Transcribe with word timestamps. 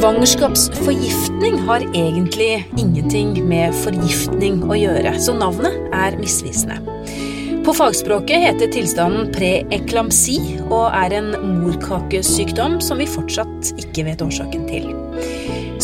Svangerskapsforgiftning 0.00 1.58
har 1.66 1.82
egentlig 1.92 2.64
ingenting 2.80 3.34
med 3.44 3.74
forgiftning 3.82 4.62
å 4.64 4.78
gjøre, 4.78 5.10
så 5.20 5.34
navnet 5.36 5.74
er 5.92 6.14
misvisende. 6.16 6.78
På 7.66 7.74
fagspråket 7.76 8.46
heter 8.46 8.72
tilstanden 8.72 9.28
preeklamsi 9.34 10.38
og 10.70 10.86
er 10.96 11.18
en 11.18 11.28
morkakesykdom 11.66 12.78
som 12.80 13.02
vi 13.02 13.10
fortsatt 13.12 13.74
ikke 13.82 14.06
vet 14.08 14.24
årsaken 14.24 14.64
til. 14.70 14.88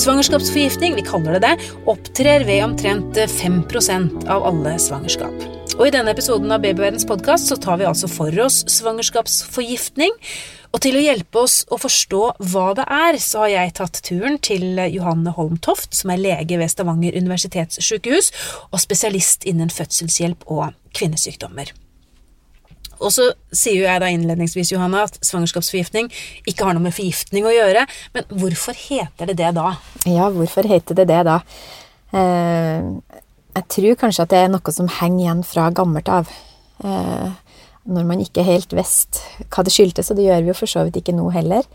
Svangerskapsforgiftning, 0.01 0.97
vi 0.97 1.05
kaller 1.05 1.37
det 1.37 1.51
det, 1.51 1.69
opptrer 1.85 2.49
ved 2.49 2.65
omtrent 2.71 3.21
5% 3.21 4.31
av 4.33 4.49
alle 4.49 4.79
svangerskap. 4.81 5.45
Og 5.77 5.91
I 5.91 5.93
denne 5.93 6.17
episoden 6.17 6.49
av 6.57 6.65
Babyverdens 6.65 7.05
podkast 7.05 7.51
så 7.53 7.61
tar 7.61 7.83
vi 7.83 7.85
altså 7.85 8.09
for 8.09 8.33
oss 8.41 8.63
svangerskapsforgiftning, 8.79 10.17
og 10.77 10.83
til 10.85 10.99
å 10.99 11.01
hjelpe 11.01 11.41
oss 11.41 11.63
å 11.73 11.79
forstå 11.81 12.23
hva 12.53 12.67
det 12.77 12.85
er, 12.93 13.17
så 13.23 13.47
har 13.47 13.53
jeg 13.55 13.75
tatt 13.79 14.03
turen 14.05 14.37
til 14.45 14.77
Johanne 14.93 15.33
Holm 15.33 15.57
Toft, 15.65 15.97
som 15.97 16.13
er 16.13 16.21
lege 16.21 16.59
ved 16.61 16.69
Stavanger 16.69 17.17
universitetssykehus 17.17 18.29
og 18.69 18.83
spesialist 18.83 19.47
innen 19.49 19.73
fødselshjelp 19.73 20.45
og 20.53 20.77
kvinnesykdommer. 20.93 21.73
Og 23.01 23.09
så 23.13 23.31
sier 23.57 23.79
jo 23.79 23.87
jeg 23.87 24.03
da 24.05 24.11
innledningsvis, 24.13 24.75
Johanne, 24.75 25.07
at 25.09 25.17
svangerskapsforgiftning 25.25 26.11
ikke 26.49 26.69
har 26.69 26.77
noe 26.77 26.85
med 26.85 26.97
forgiftning 26.97 27.49
å 27.49 27.55
gjøre, 27.57 27.87
men 28.13 28.29
hvorfor 28.37 28.77
heter 28.77 29.33
det 29.33 29.39
det 29.41 29.55
da? 29.57 29.73
Ja, 30.05 30.29
hvorfor 30.33 30.69
heter 30.69 31.01
det 31.01 31.09
det 31.09 31.23
da? 31.29 31.39
Eh, 32.13 32.93
jeg 33.57 33.69
tror 33.73 33.99
kanskje 34.05 34.29
at 34.29 34.37
det 34.37 34.45
er 34.45 34.53
noe 34.53 34.77
som 34.77 34.93
henger 35.01 35.25
igjen 35.25 35.43
fra 35.49 35.71
gammelt 35.73 36.13
av. 36.13 36.29
Eh, 36.85 37.29
når 37.87 38.07
man 38.09 38.23
ikke 38.23 38.45
helt 38.47 38.73
visste 38.77 39.23
hva 39.51 39.65
det 39.67 39.75
skyldtes, 39.75 40.11
og 40.11 40.19
det 40.19 40.29
gjør 40.29 40.45
vi 40.45 40.53
jo 40.53 40.59
for 40.59 40.71
så 40.71 40.85
vidt 40.87 41.01
ikke 41.01 41.17
nå 41.17 41.29
heller. 41.35 41.67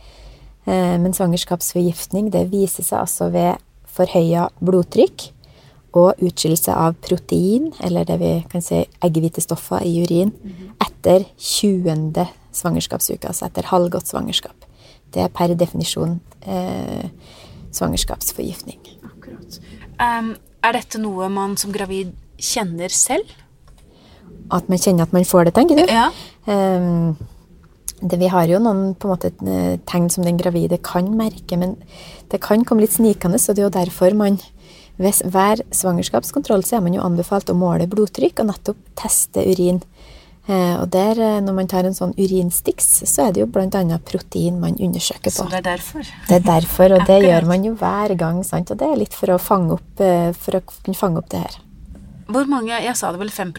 Eh, 0.68 0.98
men 1.02 1.16
svangerskapsforgiftning 1.16 2.32
det 2.34 2.48
viser 2.52 2.86
seg 2.86 3.04
altså 3.04 3.30
ved 3.34 3.62
forhøya 3.92 4.48
blodtrykk 4.64 5.30
og 6.00 6.22
utskillelse 6.24 6.72
av 6.72 6.96
protein, 7.04 7.72
eller 7.84 8.08
det 8.08 8.18
vi 8.22 8.32
kan 8.52 8.64
si 8.64 8.80
eggehvitestoffer 9.04 9.84
i 9.84 9.98
urin, 10.06 10.32
etter 10.80 11.26
20. 11.36 12.24
svangerskapsuke, 12.56 13.28
altså 13.28 13.50
etter 13.50 13.68
halvgått 13.72 14.08
svangerskap. 14.08 14.68
Det 15.12 15.26
er 15.26 15.34
per 15.36 15.52
definisjon 15.60 16.20
eh, 16.48 17.10
svangerskapsforgiftning. 17.76 18.80
Akkurat. 19.10 19.60
Um, 20.00 20.36
er 20.64 20.78
dette 20.78 21.02
noe 21.02 21.28
man 21.34 21.58
som 21.60 21.74
gravid 21.76 22.14
kjenner 22.42 22.94
selv? 22.94 23.28
At 24.52 24.68
man 24.72 24.82
kjenner 24.82 25.08
at 25.08 25.14
man 25.16 25.28
får 25.28 25.48
det, 25.48 25.54
tenker 25.56 25.80
du? 25.80 25.86
Ja. 25.88 26.10
Um, 26.46 27.16
det, 28.02 28.18
vi 28.18 28.30
har 28.34 28.50
jo 28.50 28.60
noen 28.62 28.96
på 28.98 29.08
en 29.08 29.14
måte, 29.14 29.32
eh, 29.46 29.78
tegn 29.86 30.10
som 30.10 30.26
den 30.26 30.40
gravide 30.40 30.80
kan 30.82 31.12
merke, 31.18 31.58
men 31.58 31.76
det 32.34 32.42
kan 32.42 32.66
komme 32.66 32.82
litt 32.82 32.98
snikende, 32.98 33.40
så 33.40 33.54
det 33.54 33.62
er 33.62 33.70
jo 33.70 33.78
derfor 33.78 34.18
man 34.18 34.40
ved 35.02 35.22
hver 35.34 35.62
svangerskapskontroll 35.74 36.66
så 36.66 36.78
er 36.78 36.86
man 36.86 36.94
jo 36.98 37.06
anbefalt 37.06 37.50
å 37.50 37.58
måle 37.58 37.88
blodtrykk 37.90 38.42
og 38.44 38.50
nettopp 38.52 38.82
teste 39.00 39.46
urin. 39.48 39.80
Eh, 40.50 40.76
og 40.82 40.90
der, 40.94 41.18
eh, 41.22 41.40
når 41.42 41.58
man 41.58 41.70
tar 41.70 41.86
en 41.86 41.98
sånn 41.98 42.14
urinstiks, 42.18 42.90
så 43.06 43.28
er 43.28 43.32
det 43.32 43.42
jo 43.42 43.50
annet 43.54 44.06
protein 44.06 44.60
man 44.60 44.76
undersøker 44.76 45.30
på. 45.30 45.38
Så 45.38 45.50
det 45.50 45.62
er 45.62 45.70
derfor? 45.78 46.06
Det 46.28 46.36
er 46.36 46.46
derfor, 46.46 46.98
og 46.98 47.06
det 47.08 47.22
gjør 47.30 47.46
man 47.46 47.64
jo 47.64 47.74
hver 47.76 48.18
gang, 48.18 48.44
sant. 48.44 48.72
Og 48.72 48.78
det 48.78 48.88
er 48.90 48.98
litt 48.98 49.14
for 49.14 49.30
å 49.30 49.38
fange 49.38 49.78
opp, 49.78 50.02
for 50.42 50.58
å 50.58 50.62
kunne 50.66 50.98
fange 50.98 51.22
opp 51.22 51.30
det 51.30 51.46
her. 51.46 51.60
Hvor 52.28 52.48
mange 52.50 52.78
Jeg 52.84 52.96
sa 52.98 53.12
det 53.12 53.22
vel 53.22 53.32
5 53.32 53.54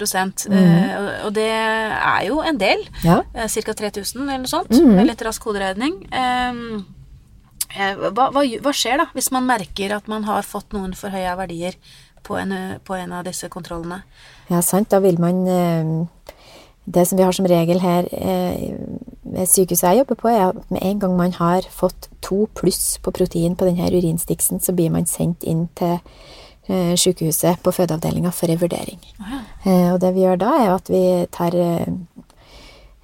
eh, 0.52 1.24
og 1.26 1.32
det 1.34 1.48
er 1.48 2.26
jo 2.28 2.40
en 2.42 2.58
del. 2.58 2.84
Ja. 3.04 3.22
Eh, 3.34 3.48
Ca. 3.48 3.72
3000 3.72 4.22
eller 4.22 4.44
noe 4.44 4.50
sånt. 4.50 4.70
Med 4.70 5.06
litt 5.06 5.22
rask 5.22 5.42
hoderegning. 5.44 5.98
Eh, 6.12 6.62
eh, 7.76 7.94
hva, 8.10 8.30
hva, 8.30 8.44
hva 8.44 8.72
skjer 8.76 9.02
da 9.02 9.08
hvis 9.14 9.32
man 9.32 9.48
merker 9.48 9.96
at 9.96 10.08
man 10.08 10.24
har 10.24 10.42
fått 10.46 10.72
noen 10.72 10.94
for 10.94 11.14
høye 11.14 11.36
verdier 11.38 11.78
på 12.22 12.38
en, 12.38 12.54
på 12.84 12.94
en 12.94 13.12
av 13.12 13.24
disse 13.26 13.48
kontrollene? 13.50 14.02
Ja, 14.50 14.62
sant. 14.62 14.90
Da 14.92 15.02
vil 15.02 15.18
man 15.22 15.46
eh, 15.48 15.94
Det 16.84 17.06
som 17.06 17.18
vi 17.18 17.22
har 17.22 17.32
som 17.32 17.46
regel 17.46 17.78
her 17.78 18.08
ved 18.12 19.46
sykehuset 19.46 19.86
jeg 19.86 19.98
jobber 20.00 20.18
på, 20.18 20.28
er 20.28 20.48
at 20.48 20.70
med 20.70 20.82
en 20.82 20.98
gang 20.98 21.16
man 21.16 21.32
har 21.36 21.62
fått 21.70 22.08
to 22.22 22.48
pluss 22.58 22.98
på 22.98 23.12
protein 23.14 23.54
på 23.56 23.68
denne 23.68 23.86
urinstiksen, 23.86 24.60
så 24.60 24.74
blir 24.74 24.90
man 24.90 25.06
sendt 25.06 25.46
inn 25.46 25.68
til 25.78 26.00
sykehuset 26.68 27.58
på 27.62 27.72
fødeavdelinga 27.74 28.30
for 28.30 28.50
en 28.52 28.60
vurdering. 28.60 29.00
Eh, 29.64 29.92
og 29.92 30.00
det 30.02 30.12
vi 30.14 30.24
gjør 30.24 30.38
da, 30.42 30.52
er 30.58 30.74
at 30.74 30.90
vi 30.90 31.02
tar 31.34 31.54
eh, 31.58 31.88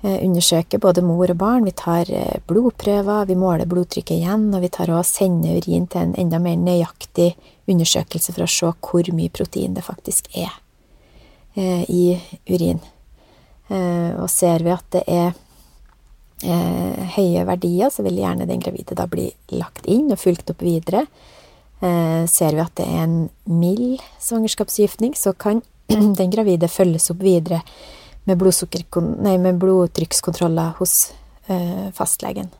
eh, 0.02 0.18
undersøker 0.24 0.82
både 0.82 1.04
mor 1.06 1.30
og 1.30 1.38
barn. 1.38 1.66
Vi 1.66 1.74
tar 1.78 2.10
eh, 2.10 2.38
blodprøver, 2.50 3.26
vi 3.28 3.38
måler 3.38 3.68
blodtrykket 3.70 4.16
igjen, 4.18 4.48
og 4.54 4.62
vi 4.64 4.70
tar 4.74 4.92
og 4.94 5.06
sender 5.06 5.58
urin 5.58 5.88
til 5.90 6.06
en 6.06 6.14
enda 6.18 6.40
mer 6.42 6.58
nøyaktig 6.58 7.32
undersøkelse 7.68 8.34
for 8.34 8.46
å 8.46 8.52
se 8.52 8.72
hvor 8.88 9.12
mye 9.14 9.32
protein 9.34 9.76
det 9.76 9.86
faktisk 9.86 10.30
er 10.34 10.52
eh, 11.54 11.84
i 11.90 12.04
urin. 12.50 12.80
Eh, 13.68 14.12
og 14.16 14.30
ser 14.32 14.64
vi 14.64 14.74
at 14.74 14.86
det 14.94 15.04
er 15.06 15.32
eh, 16.42 17.16
høye 17.18 17.46
verdier, 17.48 17.92
så 17.92 18.06
vil 18.06 18.22
gjerne 18.22 18.48
den 18.48 18.62
gravide 18.64 18.96
da 18.98 19.06
bli 19.10 19.28
lagt 19.54 19.86
inn 19.86 20.08
og 20.10 20.22
fulgt 20.22 20.54
opp 20.54 20.64
videre. 20.64 21.06
Eh, 21.80 22.24
ser 22.26 22.56
vi 22.56 22.64
at 22.64 22.74
det 22.80 22.86
er 22.90 23.04
en 23.04 23.18
mild 23.46 24.02
svangerskapsforgiftning, 24.22 25.14
så 25.14 25.32
kan 25.32 25.62
den 26.20 26.32
gravide 26.32 26.70
følges 26.70 27.10
opp 27.12 27.22
videre 27.22 27.62
med, 28.28 28.42
nei, 29.22 29.36
med 29.40 29.60
blodtrykkskontroller 29.62 30.74
hos 30.80 31.12
eh, 31.46 31.88
fastlegen. 31.96 32.50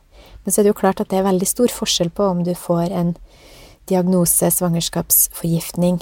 Men 0.43 0.53
så 0.53 0.61
er 0.61 0.67
det 0.67 0.73
jo 0.73 0.79
klart 0.79 1.03
at 1.03 1.11
det 1.11 1.19
er 1.19 1.27
veldig 1.27 1.49
stor 1.49 1.73
forskjell 1.73 2.09
på 2.15 2.31
om 2.31 2.41
du 2.47 2.55
får 2.57 2.95
en 2.95 3.13
diagnose 3.89 4.49
svangerskapsforgiftning 4.55 5.99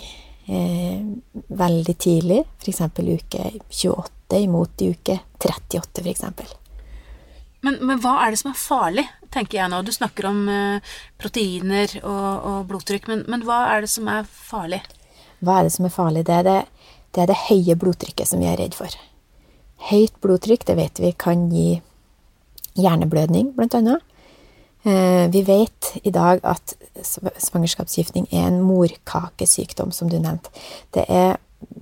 eh, 0.48 1.02
veldig 1.48 1.98
tidlig, 1.98 2.44
f.eks. 2.62 2.82
uke 2.98 3.52
28 3.70 4.40
imot 4.44 4.88
uke 4.88 5.20
38, 5.42 6.06
f.eks. 6.06 6.58
Men, 7.68 7.82
men 7.84 8.00
hva 8.00 8.16
er 8.24 8.32
det 8.32 8.40
som 8.40 8.54
er 8.54 8.60
farlig, 8.62 9.04
tenker 9.34 9.60
jeg 9.60 9.72
nå? 9.74 9.82
Du 9.84 9.92
snakker 9.92 10.30
om 10.30 10.46
eh, 10.52 10.94
proteiner 11.20 11.98
og, 12.00 12.48
og 12.48 12.60
blodtrykk, 12.70 13.10
men, 13.12 13.26
men 13.28 13.44
hva 13.48 13.66
er 13.74 13.84
det 13.84 13.92
som 13.92 14.08
er 14.12 14.24
farlig? 14.28 14.80
Hva 15.44 15.60
er 15.60 15.68
det 15.68 15.74
som 15.76 15.86
er 15.90 15.94
farlig? 15.94 16.24
Det 16.30 16.38
er 16.40 16.48
det, 16.48 16.58
det 17.12 17.26
er 17.26 17.32
det 17.34 17.42
høye 17.50 17.76
blodtrykket 17.80 18.32
som 18.32 18.40
vi 18.42 18.48
er 18.50 18.58
redd 18.62 18.78
for. 18.78 18.96
Høyt 19.92 20.16
blodtrykk, 20.24 20.64
det 20.70 20.78
vet 20.80 21.02
vi 21.04 21.12
kan 21.20 21.50
gi 21.52 21.82
hjerneblødning, 22.78 23.52
blant 23.58 23.76
annet. 23.78 24.06
Eh, 24.88 25.26
Vi 25.34 25.42
vet 25.44 25.92
i 26.04 26.14
dag 26.14 26.40
at 26.48 26.76
svangerskapsgiftning 27.04 28.30
er 28.32 28.48
en 28.48 28.62
morkakesykdom, 28.64 29.92
som 29.92 30.10
du 30.10 30.20
nevnte. 30.22 30.54
Det, 30.96 31.04
er, 31.10 31.38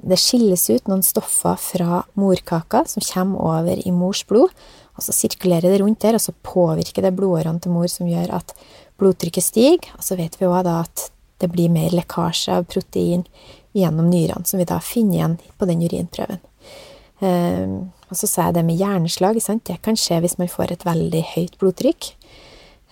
det 0.10 0.18
skilles 0.20 0.66
ut 0.72 0.90
noen 0.90 1.04
stoffer 1.06 1.60
fra 1.62 2.02
morkaka 2.18 2.86
som 2.90 3.06
kommer 3.06 3.40
over 3.60 3.86
i 3.86 3.94
mors 3.94 4.24
blod, 4.26 4.56
og 4.96 5.04
så 5.04 5.14
sirkulerer 5.16 5.68
det 5.74 5.82
rundt 5.82 6.02
der, 6.04 6.16
og 6.16 6.24
så 6.24 6.34
påvirker 6.46 7.04
det 7.04 7.16
blodårene 7.18 7.60
til 7.60 7.74
mor, 7.76 7.88
som 7.92 8.08
gjør 8.08 8.32
at 8.38 8.56
blodtrykket 9.00 9.44
stiger. 9.44 9.92
Og 9.98 10.06
så 10.08 10.18
vet 10.20 10.38
vi 10.40 10.48
òg 10.48 10.70
at 10.72 11.10
det 11.44 11.52
blir 11.52 11.72
mer 11.74 11.92
lekkasje 11.92 12.56
av 12.56 12.68
protein 12.72 13.26
gjennom 13.76 14.08
nyrene, 14.08 14.48
som 14.48 14.62
vi 14.62 14.68
da 14.70 14.80
finner 14.80 15.18
igjen 15.18 15.38
på 15.60 15.68
den 15.68 15.84
urinprøven. 15.84 16.40
Um, 17.20 17.76
og 18.12 18.20
så 18.20 18.28
sa 18.28 18.48
jeg 18.48 18.58
det 18.58 18.66
med 18.68 18.80
hjerneslag. 18.80 19.40
Sant? 19.44 19.66
Det 19.68 19.82
kan 19.84 20.00
skje 20.00 20.22
hvis 20.24 20.38
man 20.40 20.52
får 20.52 20.72
et 20.72 20.88
veldig 20.88 21.24
høyt 21.34 21.60
blodtrykk. 21.60 22.10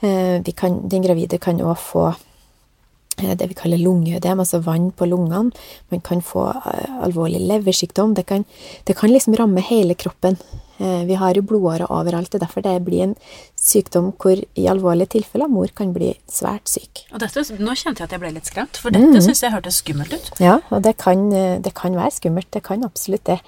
Uh, 0.03 0.43
kan, 0.59 0.81
den 0.91 1.05
gravide 1.05 1.39
kan 1.39 1.61
òg 1.63 1.79
få 1.79 2.09
det 3.17 3.47
vi 3.49 3.53
kaller 3.57 3.77
lungeødem, 3.77 4.39
altså 4.39 4.59
vann 4.65 4.91
på 4.91 5.05
lungene. 5.09 5.51
Man 5.91 6.01
kan 6.01 6.21
få 6.21 6.47
eh, 6.49 6.99
alvorlig 7.05 7.41
leversykdom. 7.47 8.13
Det 8.17 8.25
kan, 8.25 8.45
det 8.85 8.95
kan 8.97 9.09
liksom 9.11 9.35
ramme 9.39 9.61
hele 9.61 9.95
kroppen. 9.95 10.37
Eh, 10.79 11.03
vi 11.05 11.13
har 11.15 11.35
jo 11.37 11.43
blodårer 11.45 11.85
overalt, 11.93 12.31
det 12.31 12.39
er 12.41 12.45
derfor 12.47 12.63
det 12.65 12.73
blir 12.85 13.03
en 13.03 13.15
sykdom 13.59 14.11
hvor 14.19 14.39
i 14.57 14.65
alvorlige 14.67 15.13
tilfeller 15.19 15.47
mor 15.47 15.69
kan 15.75 15.93
bli 15.93 16.13
svært 16.27 16.67
syk. 16.67 17.03
Og 17.13 17.21
dette, 17.21 17.45
nå 17.61 17.75
kjente 17.77 18.01
jeg 18.01 18.09
at 18.09 18.15
jeg 18.17 18.23
ble 18.23 18.33
litt 18.33 18.49
skremt, 18.49 18.79
for 18.81 18.89
dette 18.95 19.21
synes 19.21 19.43
jeg 19.45 19.53
hørtes 19.53 19.77
skummelt 19.83 20.13
ut. 20.17 20.33
Ja, 20.43 20.57
og 20.73 20.81
det 20.83 20.97
kan, 20.97 21.27
eh, 21.31 21.59
det 21.63 21.75
kan 21.77 21.95
være 21.95 22.11
skummelt. 22.17 22.49
Det 22.51 22.63
kan 22.65 22.83
absolutt 22.83 23.23
det. 23.29 23.39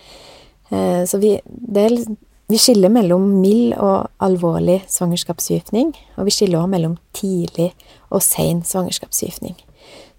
Eh, 0.72 1.04
Så 1.06 1.18
vi, 1.20 1.40
det 1.46 1.84
er, 1.92 2.16
vi 2.48 2.60
skiller 2.62 2.92
mellom 2.94 3.24
mild 3.42 3.74
og 3.82 4.12
alvorlig 4.22 4.84
svangerskapsforgiftning, 4.92 5.96
og 6.18 6.28
vi 6.28 6.34
skiller 6.34 6.60
også 6.60 6.74
mellom 6.76 6.98
tidlig 7.18 7.72
og 8.14 8.22
sen 8.24 8.62
svangerskapsforgiftning. 8.66 9.56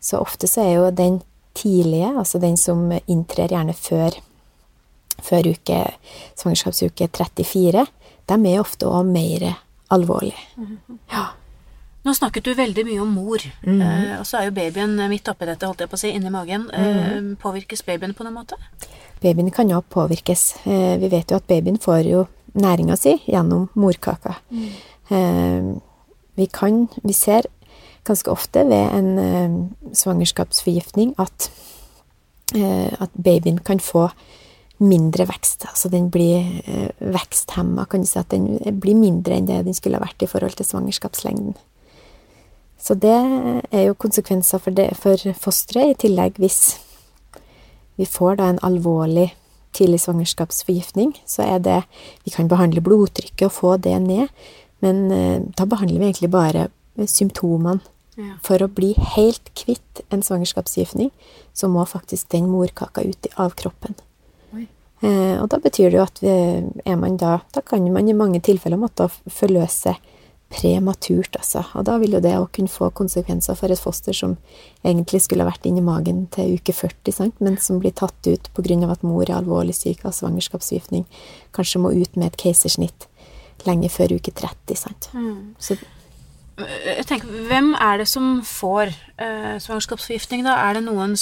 Så 0.02 0.18
ofte 0.18 0.50
så 0.50 0.64
er 0.64 0.72
jo 0.74 0.90
den 0.90 1.20
tidlige, 1.54 2.10
altså 2.18 2.38
den 2.42 2.56
som 2.56 2.90
inntrer 3.06 3.54
gjerne 3.54 3.74
før, 3.78 4.18
før 5.22 5.52
uke, 5.54 5.80
svangerskapsuke 6.36 7.08
34, 7.08 7.86
de 8.26 8.38
er 8.50 8.60
ofte 8.60 8.90
også 8.90 9.06
mer 9.06 9.48
alvorlige. 9.90 10.38
Ja. 11.12 11.28
Nå 12.06 12.14
snakket 12.14 12.46
du 12.46 12.52
veldig 12.54 12.84
mye 12.86 13.00
om 13.02 13.14
mor, 13.18 13.42
eh, 13.42 14.12
og 14.18 14.26
så 14.26 14.38
er 14.38 14.44
jo 14.46 14.54
babyen 14.54 14.94
midt 15.10 15.26
oppi 15.30 15.46
dette, 15.48 15.66
holdt 15.66 15.82
jeg 15.82 15.90
på 15.90 15.98
å 15.98 16.02
si, 16.04 16.12
inni 16.14 16.30
magen. 16.30 16.68
Eh, 16.70 17.32
påvirkes 17.42 17.82
babyen 17.86 18.14
på 18.14 18.26
noen 18.26 18.36
måte? 18.36 18.58
Babyen 19.22 19.50
kan 19.50 19.70
jo 19.70 19.80
påvirkes. 19.80 20.54
Eh, 20.66 20.98
Vi 20.98 21.08
vet 21.08 21.30
jo 21.30 21.36
at 21.36 21.46
babyen 21.46 21.78
får 21.78 22.04
jo 22.06 22.26
næringa 22.54 22.96
si 22.96 23.16
gjennom 23.26 23.68
morkaka. 23.74 24.36
Eh, 25.10 25.74
Vi 26.36 26.46
kan 26.46 26.88
Vi 27.04 27.12
ser 27.12 27.42
ganske 28.04 28.30
ofte 28.30 28.64
ved 28.68 28.94
en 28.94 29.18
eh, 29.18 29.92
svangerskapsforgiftning 29.92 31.14
at, 31.18 31.50
eh, 32.54 32.92
at 33.00 33.10
babyen 33.14 33.58
kan 33.58 33.78
få 33.80 34.10
mindre 34.78 35.26
vekst. 35.26 35.64
Altså 35.66 35.88
den 35.88 36.10
blir 36.10 36.44
veksthemma, 37.00 37.86
kan 37.88 38.00
du 38.00 38.06
si. 38.06 38.18
At 38.18 38.28
den 38.28 38.58
blir 38.80 38.94
mindre 38.94 39.34
enn 39.34 39.46
det 39.46 39.64
den 39.64 39.74
skulle 39.74 39.96
ha 39.96 40.04
vært 40.04 40.22
i 40.22 40.26
forhold 40.26 40.52
til 40.56 40.66
svangerskapslengden. 40.66 41.54
Så 42.78 42.94
det 42.94 43.16
er 43.72 43.86
jo 43.86 43.94
konsekvenser 43.94 44.58
for, 44.58 44.70
det, 44.70 44.90
for 44.96 45.16
fosteret, 45.32 45.90
i 45.90 46.06
tillegg 46.06 46.36
hvis 46.38 46.76
vi 47.96 48.06
får 48.06 48.38
da 48.40 48.50
en 48.50 48.62
alvorlig 48.66 49.30
tidlig 49.76 50.00
svangerskapsforgiftning, 50.04 51.12
så 51.28 51.42
er 51.44 51.58
det 51.58 51.82
Vi 52.24 52.30
kan 52.30 52.48
behandle 52.48 52.80
blodtrykket 52.80 53.48
og 53.48 53.52
få 53.52 53.76
det 53.76 53.98
ned, 54.02 54.28
men 54.80 55.10
eh, 55.12 55.40
da 55.58 55.64
behandler 55.64 56.00
vi 56.00 56.10
egentlig 56.10 56.30
bare 56.30 56.68
symptomene. 56.96 57.80
Ja. 58.16 58.38
For 58.40 58.62
å 58.64 58.72
bli 58.72 58.94
helt 58.96 59.50
kvitt 59.52 60.00
en 60.08 60.22
svangerskapsforgiftning, 60.24 61.10
så 61.52 61.68
må 61.68 61.84
faktisk 61.84 62.30
den 62.32 62.48
morkaka 62.48 63.04
ut 63.04 63.26
av 63.36 63.52
kroppen. 63.52 63.96
Eh, 65.04 65.36
og 65.42 65.50
da 65.52 65.58
betyr 65.60 65.90
det 65.92 65.98
jo 65.98 66.04
at 66.06 66.22
vi, 66.24 66.32
er 66.88 66.96
man 66.96 67.18
da 67.20 67.40
Da 67.52 67.60
kan 67.60 67.84
man 67.92 68.08
i 68.08 68.16
mange 68.16 68.40
tilfeller 68.40 68.80
måtte 68.80 69.10
forløse 69.28 69.92
prematurt, 70.56 71.36
altså. 71.36 71.62
Og 71.76 71.84
da 71.88 71.96
vil 72.00 72.16
jo 72.16 72.22
det 72.24 72.34
å 72.38 72.46
kunne 72.52 72.72
få 72.72 72.88
konsekvenser 72.96 73.56
for 73.58 73.72
et 73.72 73.80
foster 73.80 74.16
som 74.16 74.36
egentlig 74.86 75.22
skulle 75.24 75.44
ha 75.44 75.50
vært 75.50 75.66
inni 75.68 75.84
magen 75.84 76.24
til 76.34 76.56
uke 76.56 76.74
40, 76.74 77.12
sant? 77.14 77.42
men 77.44 77.58
som 77.62 77.80
blir 77.82 77.94
tatt 77.96 78.26
ut 78.26 78.48
av 78.56 78.94
at 78.94 79.04
mor 79.04 79.26
er 79.26 79.36
alvorlig 79.36 79.74
syk 79.76 80.04
av 80.04 80.16
svangerskapsforgiftning. 80.16 81.04
Kanskje 81.52 81.82
må 81.82 81.92
ut 81.92 82.16
med 82.16 82.32
et 82.32 82.40
keisersnitt 82.40 83.08
lenge 83.66 83.90
før 83.92 84.16
uke 84.16 84.32
30, 84.32 84.76
sant. 84.76 85.10
Så 85.58 85.76
Jeg 86.56 87.04
tenker, 87.04 87.28
Hvem 87.28 87.74
er 87.74 87.98
det 88.00 88.06
som 88.08 88.40
får 88.40 88.88
eh, 89.20 89.58
svangerskapsforgiftning, 89.60 90.40
da? 90.46 90.54
Er 90.64 90.78
det 90.78 90.86
noen 90.86 91.12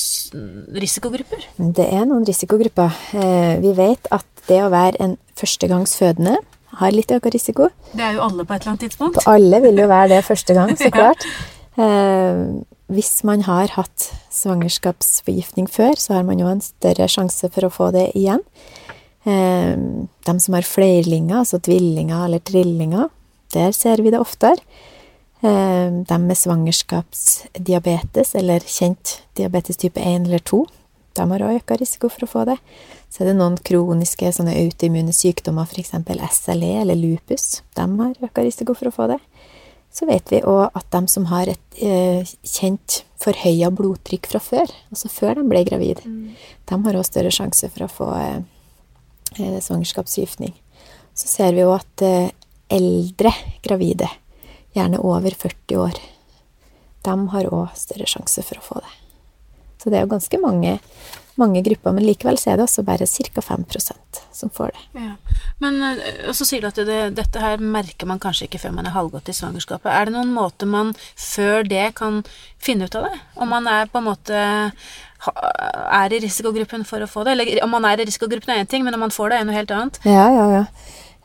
risikogrupper? 0.79 1.43
Det 1.59 1.89
er 1.91 2.05
noen 2.07 2.23
risikogrupper. 2.29 2.95
Eh, 3.19 3.59
Vi 3.59 3.73
vet 3.75 4.07
at 4.15 4.27
det 4.47 4.61
å 4.63 4.71
være 4.71 5.01
en 5.03 5.17
førstegangsfødende 5.35 6.37
har 6.81 6.95
litt 6.95 7.13
økt 7.15 7.33
risiko. 7.35 7.71
Det 7.93 8.05
er 8.05 8.17
jo 8.19 8.23
alle 8.27 8.45
på 8.45 8.55
et 8.55 8.63
eller 8.63 8.75
annet 8.75 8.87
tidspunkt. 8.87 9.19
På 9.19 9.35
alle 9.35 9.61
vil 9.65 9.83
jo 9.83 9.91
være 9.91 10.15
det 10.17 10.23
første 10.27 10.57
gang, 10.57 10.73
så 10.81 10.91
klart. 10.95 11.27
Eh, 11.81 12.45
hvis 12.95 13.13
man 13.25 13.45
har 13.47 13.73
hatt 13.79 14.11
svangerskapsforgiftning 14.35 15.69
før, 15.71 15.97
så 15.99 16.19
har 16.19 16.27
man 16.29 16.41
jo 16.43 16.51
en 16.51 16.63
større 16.65 17.09
sjanse 17.11 17.49
for 17.55 17.67
å 17.67 17.73
få 17.73 17.91
det 17.97 18.11
igjen. 18.19 18.43
Eh, 19.25 19.75
de 20.29 20.35
som 20.41 20.57
har 20.57 20.69
flerlinger, 20.69 21.41
altså 21.41 21.63
tvillinger 21.65 22.27
eller 22.27 22.45
trillinger, 22.45 23.09
der 23.55 23.73
ser 23.73 24.03
vi 24.05 24.13
det 24.13 24.21
oftere. 24.21 24.61
Eh, 25.45 25.91
de 26.09 26.19
med 26.21 26.39
svangerskapsdiabetes, 26.41 28.35
eller 28.41 28.65
kjent 28.65 29.19
diabetes 29.37 29.81
type 29.81 30.01
1 30.01 30.29
eller 30.29 30.45
2, 30.45 30.65
de 31.15 31.27
har 31.31 31.45
også 31.47 31.61
økt 31.61 31.75
risiko 31.81 32.11
for 32.11 32.27
å 32.27 32.31
få 32.31 32.45
det. 32.49 32.57
Så 33.13 33.23
er 33.23 33.31
det 33.31 33.37
noen 33.39 33.57
kroniske 33.63 34.33
sånne 34.35 34.57
autoimmune 34.65 35.15
sykdommer, 35.15 35.69
f.eks. 35.71 35.95
SLE 36.41 36.73
eller 36.81 36.99
lupus. 36.99 37.63
De 37.79 37.87
har 37.87 38.27
økt 38.29 38.41
risiko 38.43 38.75
for 38.75 38.91
å 38.91 38.95
få 38.95 39.09
det. 39.13 39.21
Så 39.95 40.09
vet 40.11 40.33
vi 40.33 40.41
òg 40.43 40.75
at 40.75 40.89
de 40.91 41.07
som 41.07 41.29
har 41.31 41.47
et 41.53 41.79
eh, 41.79 42.27
kjent 42.43 43.05
forhøya 43.23 43.71
blodtrykk 43.71 44.27
fra 44.33 44.41
før, 44.43 44.73
altså 44.91 45.11
før 45.13 45.39
de 45.39 45.45
ble 45.53 45.63
gravid, 45.69 46.03
de 46.03 46.79
har 46.87 46.99
òg 46.99 47.07
større 47.07 47.31
sjanse 47.35 47.71
for 47.71 47.87
å 47.87 47.93
få 47.93 48.09
eh, 48.19 49.61
svangerskapsgiftning. 49.63 50.57
Så 51.15 51.31
ser 51.31 51.55
vi 51.55 51.63
jo 51.63 51.71
at 51.77 52.03
eh, 52.03 52.35
eldre 52.75 53.31
gravide, 53.63 54.11
gjerne 54.75 54.99
over 54.99 55.39
40 55.39 55.79
år, 55.79 56.03
de 57.07 57.17
har 57.37 57.53
òg 57.55 57.79
større 57.79 58.11
sjanse 58.11 58.43
for 58.43 58.59
å 58.59 58.67
få 58.67 58.83
det. 58.83 59.04
Så 59.85 59.93
det 59.93 60.01
er 60.01 60.07
jo 60.07 60.15
ganske 60.15 60.41
mange, 60.41 60.79
mange 61.37 61.61
grupper, 61.67 61.93
men 61.93 62.07
likevel 62.09 62.39
så 62.41 62.55
er 62.55 62.59
det 62.59 62.65
også 62.65 62.87
bare 62.87 63.05
ca. 63.05 63.45
5 63.45 63.67
som 64.33 64.51
får 64.51 64.73
det. 64.73 65.03
Ja. 65.05 65.13
Men 65.63 65.83
eh, 65.85 66.33
så 66.33 66.47
sier 66.49 66.65
du 66.65 66.71
at 66.71 66.81
det, 66.89 67.01
dette 67.19 67.43
her 67.43 67.61
merker 67.61 68.09
man 68.09 68.23
kanskje 68.23 68.49
ikke 68.49 68.63
før 68.65 68.75
man 68.79 68.89
er 68.89 68.97
halvgått 68.97 69.29
i 69.29 69.37
svangerskapet. 69.37 69.93
Er 69.93 70.09
det 70.09 70.17
noen 70.17 70.33
måte 70.35 70.67
man 70.67 70.95
før 71.15 71.69
det 71.69 71.93
kan 72.01 72.23
finne 72.59 72.89
ut 72.89 72.97
av 72.97 73.11
det? 73.11 73.21
Om 73.37 73.53
man 73.53 73.69
er 73.69 73.93
på 73.93 74.01
en 74.01 74.09
måte 74.09 74.45
er 75.25 76.13
i 76.13 76.21
risikogruppen 76.25 76.85
for 76.89 77.05
å 77.05 77.09
få 77.09 77.25
det? 77.25 77.37
Eller 77.37 77.65
om 77.65 77.73
man 77.77 77.85
er 77.89 78.01
i 78.01 78.09
risikogruppen 78.09 78.55
er 78.55 78.65
én 78.65 78.71
ting, 78.71 78.85
men 78.85 78.97
om 78.97 79.05
man 79.05 79.15
får 79.15 79.31
det, 79.31 79.41
er 79.41 79.49
noe 79.49 79.57
helt 79.57 79.75
annet. 79.75 80.01
Ja, 80.09 80.27
ja, 80.33 80.47
ja. 80.53 80.65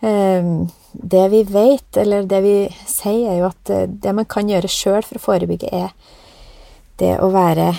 Ehm, 0.01 0.69
det 0.91 1.25
vi 1.33 1.43
vet, 1.43 1.97
eller 1.97 2.27
det 2.29 2.41
vi 2.45 2.55
sier, 2.87 3.33
er 3.33 3.41
jo 3.41 3.49
at 3.49 3.73
eh, 3.73 3.87
det 3.89 4.15
man 4.15 4.27
kan 4.29 4.49
gjøre 4.49 4.71
sjøl 4.71 5.03
for 5.05 5.19
å 5.19 5.25
forebygge, 5.25 5.71
er 5.71 5.91
det 6.99 7.15
å 7.23 7.31
være 7.33 7.73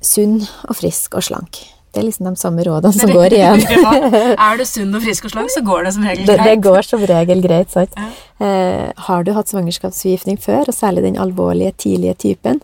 sunn 0.00 0.40
og 0.68 0.76
frisk 0.78 1.16
og 1.18 1.26
slank. 1.26 1.62
Det 1.92 2.00
er 2.00 2.06
liksom 2.06 2.24
de 2.30 2.40
samme 2.40 2.64
rådene 2.64 2.96
som 2.96 3.10
går 3.12 3.34
igjen. 3.36 3.62
Er 4.46 4.56
du 4.56 4.64
sunn 4.64 4.94
og 4.96 5.02
frisk 5.04 5.26
og 5.28 5.34
slank, 5.34 5.52
så 5.52 5.60
går 5.64 5.84
det 5.84 5.92
som 5.92 6.06
regel 6.08 6.30
Det, 6.30 6.38
det 6.40 6.54
går 6.64 6.86
som 6.88 7.02
regel 7.04 7.42
greit, 7.44 7.68
sant. 7.74 7.92
Ja. 7.98 8.06
Eh, 8.46 8.86
har 9.08 9.26
du 9.26 9.34
hatt 9.36 9.52
svangerskapsforgiftning 9.52 10.40
før, 10.40 10.70
og 10.72 10.76
særlig 10.76 11.04
den 11.04 11.20
alvorlige, 11.20 11.74
tidlige 11.84 12.14
typen, 12.24 12.62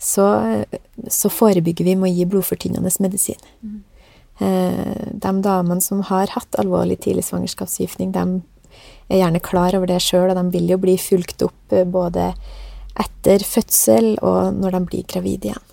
så, 0.00 0.26
så 1.12 1.30
forebygger 1.30 1.84
vi 1.90 1.98
med 2.00 2.08
å 2.08 2.14
gi 2.16 2.26
blodfortynnende 2.32 2.94
medisin. 3.04 3.44
Eh, 4.40 5.04
de 5.12 5.32
damene 5.44 5.84
som 5.84 6.00
har 6.08 6.32
hatt 6.32 6.56
alvorlig 6.58 7.02
tidlig 7.04 7.26
svangerskapsforgiftning, 7.28 8.14
de 8.16 8.24
er 9.12 9.20
gjerne 9.20 9.42
klar 9.44 9.76
over 9.76 9.90
det 9.90 10.00
sjøl, 10.00 10.30
og 10.32 10.40
de 10.40 10.46
vil 10.56 10.72
jo 10.72 10.80
bli 10.80 10.96
fulgt 10.96 11.44
opp 11.44 11.76
eh, 11.76 11.84
både 11.84 12.32
etter 13.02 13.44
fødsel 13.44 14.14
og 14.20 14.56
når 14.56 14.78
de 14.78 14.82
blir 14.88 15.06
gravide 15.08 15.50
igjen. 15.50 15.68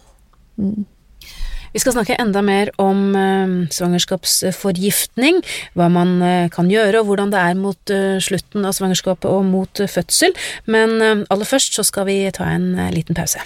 Vi 1.74 1.82
skal 1.82 1.94
snakke 1.94 2.18
enda 2.18 2.42
mer 2.42 2.72
om 2.82 3.14
eh, 3.16 3.52
svangerskapsforgiftning, 3.74 5.44
hva 5.78 5.90
man 5.94 6.18
eh, 6.26 6.48
kan 6.54 6.72
gjøre, 6.72 7.02
og 7.02 7.12
hvordan 7.12 7.34
det 7.34 7.44
er 7.44 7.60
mot 7.60 7.94
eh, 7.94 8.18
slutten 8.24 8.66
av 8.66 8.74
svangerskapet 8.78 9.30
og 9.30 9.46
mot 9.46 9.84
fødsel. 9.86 10.34
Men 10.66 10.98
aller 11.02 11.46
først 11.46 11.78
så 11.78 11.86
skal 11.86 12.10
vi 12.10 12.24
ta 12.34 12.50
en 12.50 12.74
liten 12.94 13.18
pause. 13.18 13.42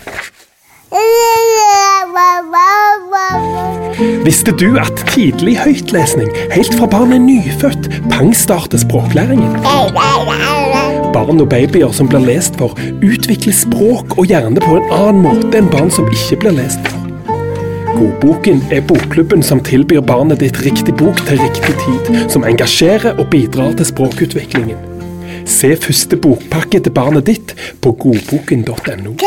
Visste 4.23 4.53
du 4.55 4.77
at 4.79 5.03
tidlig 5.09 5.57
høytlesning, 5.59 6.29
helt 6.53 6.75
fra 6.77 6.87
barnet 6.89 7.17
er 7.17 7.25
nyfødt, 7.25 7.89
pangstarter 8.13 8.79
språklæringen? 8.85 9.57
Barn 11.13 11.41
og 11.41 11.49
babyer 11.49 11.91
som 11.93 12.09
blir 12.09 12.23
lest 12.29 12.59
for, 12.61 12.77
utvikler 13.03 13.57
språk 13.57 14.17
og 14.17 14.29
hjerne 14.29 14.63
på 14.63 14.79
en 14.79 14.91
annen 14.93 15.23
måte 15.25 15.57
enn 15.59 15.71
barn 15.73 15.91
som 15.93 16.09
ikke 16.13 16.45
blir 16.45 16.61
lest 16.61 16.85
for. 16.87 17.02
Godboken 17.93 18.63
er 18.71 18.81
bokklubben 18.89 19.43
som 19.45 19.61
tilbyr 19.63 20.01
barnet 20.01 20.41
ditt 20.41 20.57
riktig 20.65 20.95
bok 20.97 21.19
til 21.27 21.37
riktig 21.41 21.75
tid, 21.85 22.09
som 22.33 22.45
engasjerer 22.47 23.19
og 23.19 23.29
bidrar 23.33 23.75
til 23.77 23.89
språkutviklingen. 23.91 24.79
Se 25.45 25.75
første 25.77 26.17
bokpakke 26.17 26.81
til 26.81 26.95
barnet 26.95 27.27
ditt 27.29 27.55
på 27.83 27.93
godboken.no. 28.05 29.17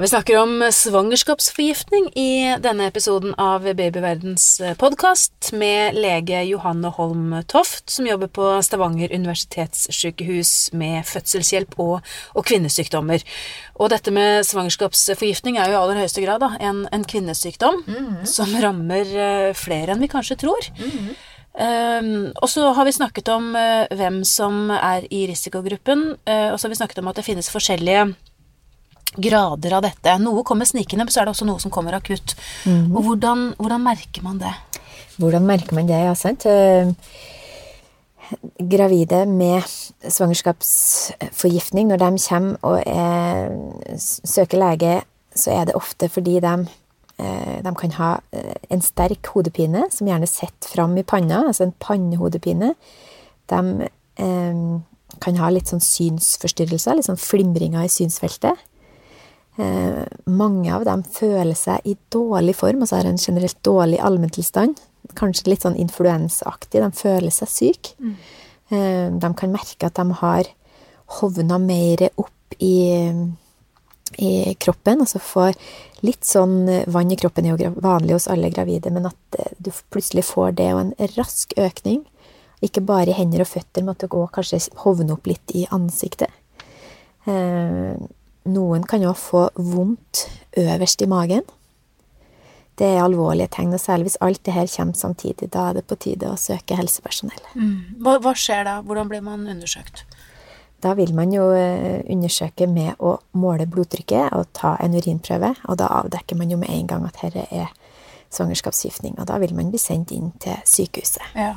Vi 0.00 0.08
snakker 0.08 0.36
om 0.38 0.70
svangerskapsforgiftning 0.72 2.12
i 2.14 2.56
denne 2.62 2.84
episoden 2.86 3.32
av 3.34 3.64
Babyverdens 3.74 4.60
podkast 4.78 5.48
med 5.58 5.96
lege 5.98 6.44
Johanne 6.46 6.92
Holm 6.94 7.32
Toft, 7.50 7.90
som 7.90 8.06
jobber 8.06 8.30
på 8.30 8.46
Stavanger 8.62 9.10
universitetssykehus 9.10 10.52
med 10.78 11.02
fødselshjelp 11.02 11.74
og, 11.82 12.06
og 12.38 12.46
kvinnesykdommer. 12.46 13.24
Og 13.82 13.90
dette 13.90 14.14
med 14.14 14.46
svangerskapsforgiftning 14.46 15.58
er 15.58 15.72
jo 15.72 15.74
i 15.74 15.80
aller 15.80 15.98
høyeste 16.04 16.22
grad 16.22 16.46
da, 16.46 16.52
en, 16.62 16.84
en 16.94 17.08
kvinnesykdom 17.14 17.82
som 18.22 18.54
rammer 18.62 19.10
eh, 19.10 19.50
flere 19.58 19.96
enn 19.96 20.06
vi 20.06 20.12
kanskje 20.14 20.38
tror. 20.44 20.70
Um, 21.58 22.30
og 22.38 22.46
så 22.46 22.70
har 22.70 22.86
vi 22.86 22.94
snakket 22.94 23.34
om 23.34 23.50
uh, 23.58 23.90
hvem 23.98 24.22
som 24.22 24.68
er 24.70 25.10
i 25.10 25.24
risikogruppen, 25.26 26.12
uh, 26.22 26.50
og 26.52 26.58
så 26.60 26.68
har 26.68 26.76
vi 26.76 26.82
snakket 26.84 27.02
om 27.02 27.10
at 27.10 27.18
det 27.18 27.26
finnes 27.26 27.50
forskjellige 27.50 28.12
grader 29.16 29.78
av 29.78 29.86
dette. 29.86 30.18
Noe 30.22 30.44
kommer 30.46 30.68
snikende, 30.68 31.06
men 31.06 31.14
så 31.14 31.22
er 31.22 31.28
det 31.28 31.34
også 31.36 31.48
noe 31.48 31.62
som 31.62 31.72
kommer 31.74 31.96
akutt. 31.96 32.36
Og 32.68 33.00
hvordan, 33.06 33.52
hvordan 33.58 33.84
merker 33.84 34.24
man 34.26 34.38
det? 34.42 34.52
Hvordan 35.18 35.46
merker 35.48 35.74
man 35.74 35.88
det, 35.88 35.98
ja, 36.04 36.14
sant? 36.18 36.46
Eh, 36.46 36.92
Gravide 38.60 39.22
med 39.26 39.64
svangerskapsforgiftning, 40.04 41.88
når 41.88 42.02
de 42.02 42.10
kommer 42.28 42.58
og 42.62 42.82
er, 42.84 43.48
søker 43.96 44.60
lege, 44.60 45.00
så 45.34 45.54
er 45.54 45.64
det 45.68 45.78
ofte 45.78 46.08
fordi 46.12 46.36
de, 46.44 46.54
eh, 47.18 47.56
de 47.64 47.72
kan 47.80 47.96
ha 47.96 48.10
eh, 48.32 48.54
en 48.70 48.84
sterk 48.84 49.32
hodepine, 49.32 49.86
som 49.90 50.10
gjerne 50.10 50.28
sitter 50.28 50.74
fram 50.74 50.96
i 50.98 51.06
panna, 51.06 51.46
altså 51.48 51.64
en 51.66 51.74
pannehodepine. 51.80 52.74
De 53.48 53.88
eh, 54.20 54.62
kan 55.24 55.40
ha 55.40 55.50
litt 55.50 55.72
sånn 55.72 55.82
synsforstyrrelser, 55.82 56.98
litt 56.98 57.08
sånn 57.08 57.20
flimringer 57.20 57.86
i 57.86 57.92
synsfeltet. 57.92 58.67
Eh, 59.58 60.04
mange 60.30 60.70
av 60.74 60.84
dem 60.86 61.02
føler 61.02 61.56
seg 61.58 61.86
i 61.88 61.96
dårlig 62.14 62.54
form, 62.58 62.84
altså 62.84 63.00
har 63.00 63.08
en 63.10 63.18
generelt 63.18 63.58
dårlig 63.66 63.98
allmenntilstand. 63.98 64.78
Kanskje 65.18 65.50
litt 65.50 65.64
sånn 65.66 65.78
influensaaktig. 65.78 66.82
De 66.84 66.90
føler 66.94 67.34
seg 67.34 67.54
syke. 67.54 67.96
Mm. 67.98 68.18
de 68.68 69.28
kan 69.32 69.48
merke 69.48 69.88
at 69.88 69.96
de 69.96 70.12
har 70.20 70.48
hovna 71.18 71.56
mer 71.56 72.02
opp 72.20 72.56
i, 72.60 73.08
i 74.20 74.32
kroppen, 74.60 75.00
altså 75.00 75.22
får 75.24 75.56
litt 76.04 76.28
sånn 76.28 76.68
Vann 76.92 77.08
i 77.10 77.16
kroppen 77.16 77.48
er 77.48 77.56
jo 77.56 77.70
vanlig 77.80 78.18
hos 78.18 78.28
alle 78.28 78.50
gravide, 78.52 78.92
men 78.92 79.08
at 79.08 79.38
du 79.56 79.70
plutselig 79.88 80.26
får 80.28 80.52
det 80.60 80.68
og 80.74 80.82
en 80.82 80.92
rask 81.16 81.56
økning. 81.56 82.02
Ikke 82.60 82.84
bare 82.84 83.08
i 83.08 83.16
hender 83.16 83.46
og 83.46 83.48
føtter, 83.54 83.80
men 83.80 83.96
at 83.96 84.04
det 84.04 84.12
går 84.12 84.28
kanskje 84.36 84.60
hovne 84.84 85.16
opp 85.16 85.32
litt 85.32 85.56
i 85.56 85.64
ansiktet. 85.72 86.28
Noen 88.48 88.84
kan 88.88 89.02
jo 89.04 89.14
få 89.16 89.48
vondt 89.54 90.26
øverst 90.58 91.02
i 91.04 91.08
magen. 91.10 91.46
Det 92.78 92.86
er 92.86 93.02
alvorlige 93.02 93.50
tegn, 93.56 93.74
og 93.74 93.80
særlig 93.82 94.08
hvis 94.08 94.20
alt 94.22 94.44
det 94.46 94.54
her 94.54 94.70
kommer 94.76 94.94
samtidig. 94.94 95.50
Da 95.52 95.68
er 95.68 95.78
det 95.78 95.88
på 95.90 95.98
tide 95.98 96.30
å 96.30 96.38
søke 96.38 96.78
helsepersonell. 96.78 97.42
Mm. 97.58 97.98
Hva, 98.04 98.18
hva, 98.22 98.34
skjer 98.38 98.64
da? 98.68 98.78
Hvordan 98.86 99.10
blir 99.10 99.24
man 99.26 99.48
undersøkt? 99.50 100.04
Da 100.82 100.92
vil 100.94 101.10
man 101.14 101.32
jo 101.34 101.48
eh, 101.58 102.04
undersøke 102.06 102.68
med 102.70 103.00
å 103.02 103.16
måle 103.34 103.66
blodtrykket 103.66 104.30
og 104.36 104.46
ta 104.54 104.76
en 104.78 104.94
urinprøve, 104.94 105.56
og 105.66 105.80
da 105.80 105.90
avdekker 106.04 106.38
man 106.38 106.54
jo 106.54 106.60
med 106.60 106.70
en 106.70 106.86
gang 106.86 107.08
at 107.08 107.18
dette 107.18 107.48
er 107.50 107.72
svangerskapsgiftning. 108.30 109.18
og 109.18 109.26
da 109.26 109.38
vil 109.38 109.54
man 109.56 109.70
bli 109.72 109.80
sendt 109.80 110.12
inn 110.14 110.30
til 110.38 110.54
sykehuset. 110.68 111.24
Ja. 111.34 111.56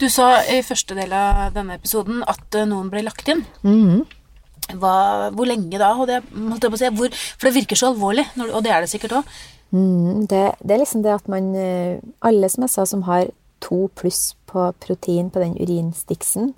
Du 0.00 0.08
sa 0.10 0.42
i 0.42 0.60
første 0.66 0.96
del 0.98 1.14
av 1.14 1.54
denne 1.54 1.78
episoden 1.78 2.24
at 2.26 2.54
eh, 2.58 2.68
noen 2.68 2.90
ble 2.92 3.06
lagt 3.06 3.28
inn. 3.30 3.46
Mm. 3.62 4.04
Hva, 4.76 5.30
hvor 5.32 5.48
lenge 5.48 5.80
da? 5.80 5.94
Det, 6.08 6.18
si, 6.28 6.90
hvor, 6.92 7.12
for 7.12 7.48
det 7.48 7.54
virker 7.54 7.78
så 7.78 7.92
alvorlig, 7.92 8.26
og 8.50 8.60
det 8.64 8.72
er 8.74 8.84
det 8.84 8.90
sikkert 8.92 9.20
òg. 9.20 9.30
Mm, 9.72 10.26
det, 10.28 10.42
det, 10.62 10.72
er 10.74 10.82
liksom 10.82 11.04
det 11.04 11.12
at 11.12 11.26
man 11.28 11.50
eh, 11.52 11.98
Alle 12.24 12.48
som 12.48 12.64
jeg 12.64 12.72
sa 12.72 12.86
som 12.88 13.02
har 13.04 13.26
to 13.60 13.90
pluss 13.98 14.32
på 14.48 14.62
protein 14.80 15.28
på 15.28 15.42
den 15.42 15.58
urinstiksen, 15.60 16.54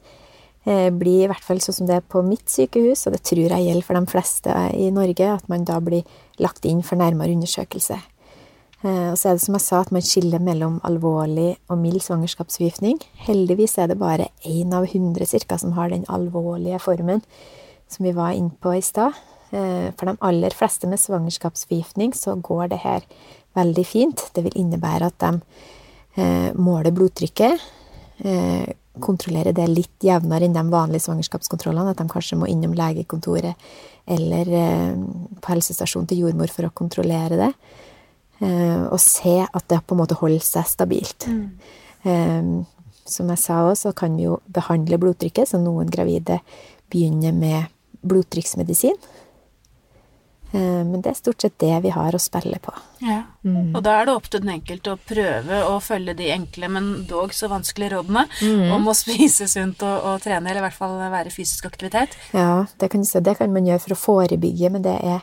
eh, 0.62 0.90
blir 0.94 1.24
i 1.24 1.30
hvert 1.30 1.42
fall 1.42 1.62
sånn 1.62 1.80
som 1.80 1.88
det 1.88 1.96
er 1.98 2.06
på 2.06 2.22
mitt 2.22 2.46
sykehus, 2.50 3.06
og 3.08 3.16
det 3.16 3.24
tror 3.26 3.50
jeg 3.50 3.66
gjelder 3.66 3.86
for 3.86 3.98
de 3.98 4.12
fleste 4.12 4.54
i 4.78 4.90
Norge, 4.94 5.30
at 5.40 5.50
man 5.50 5.66
da 5.66 5.80
blir 5.82 6.06
lagt 6.38 6.68
inn 6.68 6.84
for 6.86 7.00
nærmere 7.00 7.34
undersøkelse. 7.34 7.98
Eh, 8.80 9.08
og 9.12 9.16
så 9.20 9.30
er 9.30 9.38
det 9.38 9.44
som 9.44 9.56
jeg 9.58 9.66
sa, 9.66 9.80
at 9.80 9.94
man 9.96 10.04
skiller 10.06 10.42
mellom 10.44 10.78
alvorlig 10.86 11.54
og 11.68 11.80
mild 11.82 12.02
svangerskapsforgiftning. 12.04 13.00
Heldigvis 13.26 13.78
er 13.78 13.90
det 13.90 13.98
bare 14.00 14.30
én 14.46 14.76
av 14.76 14.86
hundre 14.92 15.26
cirka 15.28 15.58
som 15.60 15.74
har 15.76 15.90
den 15.92 16.06
alvorlige 16.08 16.80
formen 16.80 17.24
som 17.90 18.06
vi 18.06 18.14
var 18.16 18.36
inne 18.36 18.54
på 18.62 18.74
i 18.76 18.82
stad. 18.84 19.16
Eh, 19.50 19.90
for 19.98 20.06
de 20.06 20.16
aller 20.20 20.54
fleste 20.56 20.88
med 20.90 21.02
svangerskapsforgiftning 21.02 22.14
så 22.16 22.36
går 22.38 22.70
det 22.72 22.80
her 22.84 23.04
veldig 23.58 23.86
fint. 23.86 24.24
Det 24.34 24.46
vil 24.46 24.58
innebære 24.62 25.10
at 25.10 25.18
de 25.24 25.32
eh, 26.20 26.48
måler 26.54 26.94
blodtrykket, 26.94 27.68
kontrollerer 29.00 29.54
det 29.56 29.64
litt 29.70 30.04
jevnere 30.04 30.44
enn 30.44 30.52
de 30.52 30.62
vanlige 30.68 31.06
svangerskapskontrollene. 31.06 31.94
At 31.94 32.02
de 32.02 32.10
kanskje 32.10 32.36
må 32.36 32.50
innom 32.52 32.74
legekontoret 32.76 33.56
eller 34.04 34.50
på 35.40 35.52
helsestasjonen 35.54 36.10
til 36.10 36.26
jordmor 36.26 36.52
for 36.52 36.68
å 36.68 36.74
kontrollere 36.76 37.38
det. 37.40 37.48
Eh, 38.40 38.82
og 38.88 39.00
se 39.00 39.36
at 39.44 39.66
det 39.68 39.82
på 39.84 39.94
en 39.94 40.00
måte 40.00 40.16
holder 40.16 40.44
seg 40.44 40.68
stabilt. 40.68 41.26
Mm. 41.28 41.42
Eh, 42.08 42.94
som 43.10 43.28
jeg 43.32 43.42
sa 43.42 43.58
òg, 43.66 43.74
så 43.76 43.92
kan 43.96 44.16
vi 44.16 44.28
jo 44.28 44.38
behandle 44.48 45.00
blodtrykket, 45.00 45.50
så 45.50 45.60
noen 45.60 45.90
gravide 45.92 46.38
begynner 46.90 47.34
med 47.36 47.68
blodtrykksmedisin. 48.00 48.96
Eh, 50.52 50.84
men 50.84 50.98
det 50.98 51.12
er 51.12 51.18
stort 51.18 51.42
sett 51.44 51.58
det 51.62 51.76
vi 51.84 51.92
har 51.94 52.14
å 52.14 52.20
spille 52.20 52.58
på. 52.62 52.72
Ja. 53.06 53.22
Mm. 53.46 53.70
Og 53.76 53.82
da 53.86 54.00
er 54.00 54.08
det 54.08 54.14
opp 54.18 54.26
til 54.30 54.42
den 54.42 54.54
enkelte 54.56 54.96
å 54.96 54.98
prøve 54.98 55.60
å 55.68 55.76
følge 55.84 56.16
de 56.18 56.30
enkle, 56.34 56.70
men 56.74 56.88
dog 57.10 57.34
så 57.36 57.50
vanskelige 57.52 57.94
rådene 57.94 58.26
mm. 58.40 58.72
om 58.74 58.90
å 58.90 58.96
spise 59.02 59.46
sunt 59.50 59.84
og, 59.86 59.96
og, 60.10 60.24
trene, 60.24 60.50
eller 60.50 60.62
i 60.62 60.66
hvert 60.66 60.78
fall 60.80 60.98
være 60.98 61.34
fysisk 61.34 61.70
aktivitet. 61.70 62.18
Ja, 62.34 62.66
det 62.82 62.90
kan, 62.92 63.06
det 63.06 63.36
kan 63.38 63.54
man 63.54 63.68
gjøre 63.68 63.84
for 63.86 63.96
å 63.96 64.02
forebygge, 64.08 64.72
men 64.74 64.86
det 64.86 64.96
er 64.98 65.22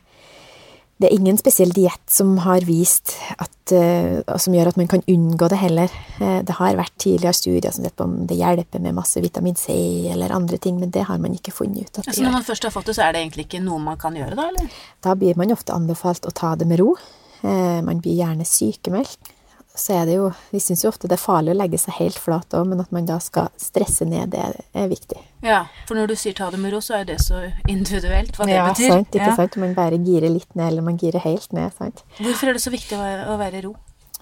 det 0.97 1.09
er 1.09 1.13
ingen 1.13 1.37
spesiell 1.37 1.69
diett 1.75 2.09
som 2.09 2.31
har 2.41 2.65
vist 2.65 3.13
at, 3.37 3.73
uh, 3.73 4.37
som 4.41 4.55
gjør 4.55 4.71
at 4.71 4.79
man 4.79 4.89
kan 4.89 5.03
unngå 5.05 5.49
det 5.53 5.59
heller. 5.61 5.93
Uh, 6.17 6.39
det 6.47 6.55
har 6.57 6.79
vært 6.79 6.95
tidligere 6.97 7.37
studier 7.37 7.75
som 7.75 7.85
sett 7.85 7.97
på 7.97 8.07
om 8.07 8.15
det 8.29 8.39
hjelper 8.39 8.81
med 8.81 8.97
masse 8.97 9.21
vitamin 9.21 9.57
C 9.59 9.75
eller 10.09 10.33
andre 10.33 10.57
ting, 10.61 10.79
men 10.81 10.93
det 10.93 11.05
har 11.09 11.21
man 11.21 11.37
ikke 11.37 11.53
funnet 11.53 11.85
ut. 11.85 12.01
At 12.01 12.07
altså, 12.07 12.25
når 12.25 12.37
man 12.39 12.47
først 12.49 12.65
har 12.65 12.73
fått 12.73 12.89
det, 12.89 12.97
så 12.97 13.05
er 13.05 13.13
det 13.13 13.21
egentlig 13.21 13.45
ikke 13.45 13.61
noe 13.61 13.77
man 13.83 14.01
kan 14.01 14.17
gjøre 14.17 14.39
da, 14.39 14.49
eller? 14.49 14.81
Da 15.05 15.13
blir 15.19 15.37
man 15.37 15.53
ofte 15.53 15.77
anbefalt 15.77 16.25
å 16.25 16.33
ta 16.33 16.55
det 16.57 16.69
med 16.69 16.81
ro. 16.81 16.95
Uh, 17.43 17.79
man 17.85 18.01
blir 18.01 18.17
gjerne 18.17 18.47
sykemeldt 18.49 19.36
så 19.77 19.93
er 20.01 20.05
det 20.09 20.17
jo 20.17 20.27
Vi 20.51 20.59
syns 20.63 20.83
jo 20.83 20.89
ofte 20.89 21.09
det 21.09 21.17
er 21.17 21.21
farlig 21.21 21.53
å 21.53 21.57
legge 21.57 21.79
seg 21.81 21.97
helt 21.99 22.17
flat 22.19 22.53
òg, 22.57 22.67
men 22.71 22.81
at 22.83 22.93
man 22.95 23.07
da 23.07 23.19
skal 23.23 23.51
stresse 23.61 24.07
ned, 24.09 24.33
det 24.33 24.63
er 24.73 24.89
viktig. 24.91 25.19
Ja, 25.45 25.65
for 25.87 25.99
når 25.99 26.11
du 26.11 26.15
sier 26.19 26.35
ta 26.37 26.49
det 26.53 26.59
med 26.61 26.73
ro, 26.73 26.81
så 26.83 26.97
er 26.99 27.05
det 27.07 27.19
så 27.23 27.43
individuelt 27.69 28.37
hva 28.37 28.47
det 28.49 28.57
ja, 28.57 28.65
betyr. 28.71 28.93
Sant, 28.95 29.13
ikke 29.13 29.29
ja, 29.29 29.35
sant. 29.37 29.59
Man 29.61 29.75
bare 29.77 29.99
girer 30.01 30.33
litt 30.33 30.49
ned, 30.55 30.71
eller 30.71 30.85
man 30.85 30.97
girer 30.99 31.23
helt 31.23 31.53
ned. 31.55 31.75
sant. 31.77 32.03
Hvorfor 32.17 32.49
er 32.49 32.57
det 32.57 32.63
så 32.65 32.73
viktig 32.73 32.97
å 32.97 33.37
være 33.37 33.61
i 33.61 33.65
ro? 33.67 33.75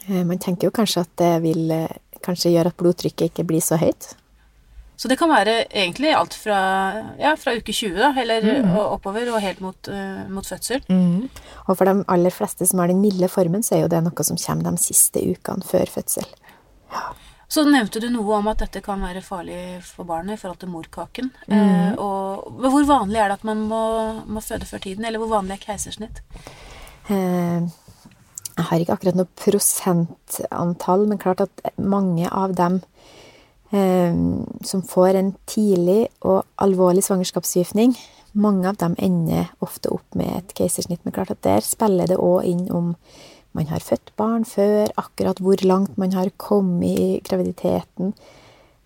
Eh, 0.07 0.21
man 0.27 0.41
tenker 0.41 0.69
jo 0.69 0.75
kanskje 0.75 1.05
at 1.05 1.15
det 1.21 1.31
vil 1.45 1.71
eh, 1.73 1.97
kanskje 2.25 2.53
gjøre 2.53 2.73
at 2.73 2.79
blodtrykket 2.81 3.31
ikke 3.31 3.47
blir 3.47 3.63
så 3.63 3.79
høyt. 3.81 4.13
Så 4.95 5.11
det 5.11 5.17
kan 5.19 5.31
være 5.31 5.65
egentlig 5.67 6.13
alt 6.15 6.35
fra, 6.39 6.59
ja, 7.19 7.33
fra 7.39 7.55
uke 7.57 7.73
20 7.75 7.97
da, 7.99 8.13
eller 8.21 8.45
mm. 8.63 8.71
oppover 8.79 9.33
og 9.33 9.43
helt 9.43 9.59
mot, 9.63 9.91
uh, 9.91 10.23
mot 10.31 10.47
fødsel. 10.47 10.85
Mm. 10.87 11.27
Og 11.65 11.73
for 11.75 11.89
de 11.89 12.05
aller 12.15 12.33
fleste 12.33 12.67
som 12.69 12.79
har 12.79 12.91
den 12.91 13.03
milde 13.03 13.29
formen, 13.31 13.65
så 13.65 13.75
er 13.75 13.85
jo 13.85 13.91
det 13.91 14.01
noe 14.05 14.27
som 14.27 14.39
kommer 14.39 14.71
de 14.71 14.83
siste 14.85 15.23
ukene 15.23 15.67
før 15.67 15.91
fødsel. 15.97 16.27
Ja. 16.95 17.09
Så 17.47 17.63
nevnte 17.69 18.01
du 18.01 18.07
noe 18.09 18.39
om 18.39 18.47
at 18.49 18.63
dette 18.63 18.81
kan 18.83 19.03
være 19.05 19.21
farlig 19.23 19.57
for 19.85 20.07
barnet 20.07 20.35
i 20.35 20.41
forhold 20.41 20.59
til 20.63 20.71
morkaken. 20.73 21.29
Mm. 21.45 21.55
Eh, 21.55 21.91
og 22.01 22.63
hvor 22.63 22.87
vanlig 22.89 23.21
er 23.21 23.29
det 23.29 23.37
at 23.37 23.45
man 23.47 23.61
må, 23.69 23.81
må, 24.25 24.41
føde 24.43 24.67
før 24.67 24.81
tiden, 24.83 25.05
eller 25.05 25.21
hvor 25.21 25.35
vanlig 25.37 25.55
er 25.55 25.61
keisersnitt? 25.67 26.23
Eh, 27.13 27.67
jeg 28.55 28.67
har 28.69 28.81
ikke 28.81 28.97
akkurat 28.97 29.19
noe 29.19 29.29
prosentantall, 29.37 31.05
men 31.11 31.21
klart 31.21 31.45
at 31.45 31.63
mange 31.77 32.27
av 32.31 32.57
dem 32.57 32.81
som 33.71 34.83
får 34.85 35.17
en 35.17 35.31
tidlig 35.49 36.05
og 36.21 36.43
alvorlig 36.61 37.01
svangerskapsforgiftning, 37.03 37.95
mange 38.35 38.67
av 38.69 38.77
dem 38.79 38.95
ender 38.99 39.49
ofte 39.63 39.89
opp 39.95 40.15
med 40.15 40.29
et 40.37 40.53
keisersnitt. 40.57 41.01
Men 41.03 41.15
klart 41.15 41.31
at 41.33 41.43
der 41.43 41.63
spiller 41.65 42.09
det 42.09 42.19
òg 42.19 42.45
inn 42.47 42.65
om 42.71 42.93
man 43.55 43.69
har 43.71 43.83
født 43.83 44.11
barn 44.19 44.43
før, 44.47 44.91
akkurat 44.99 45.39
hvor 45.39 45.61
langt 45.63 45.97
man 45.97 46.13
har 46.13 46.33
kommet 46.37 46.99
i 46.99 47.21
graviditeten. 47.23 48.11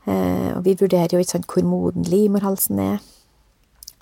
Ehm, 0.05 0.51
og 0.57 0.61
vi 0.67 0.75
vurderer 0.77 1.15
jo 1.15 1.23
ikke 1.23 1.33
sant 1.33 1.49
hvor 1.49 1.65
moden 1.65 2.05
livmorhalsen 2.05 2.81
er. 2.83 3.01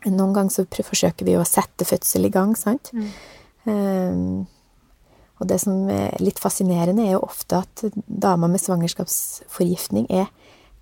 Noen 0.08 0.36
ganger 0.36 0.54
så 0.54 0.68
forsøker 0.68 1.28
vi 1.28 1.38
å 1.40 1.48
sette 1.48 1.88
fødsel 1.88 2.28
i 2.28 2.34
gang, 2.34 2.54
sant. 2.60 2.92
Mm. 2.94 3.08
Um, 3.68 4.46
og 5.40 5.50
det 5.50 5.58
som 5.62 5.88
er 5.92 6.16
litt 6.24 6.40
fascinerende, 6.42 7.06
er 7.06 7.16
jo 7.16 7.26
ofte 7.26 7.64
at 7.64 7.84
damer 8.08 8.52
med 8.52 8.62
svangerskapsforgiftning 8.64 10.08
er 10.12 10.30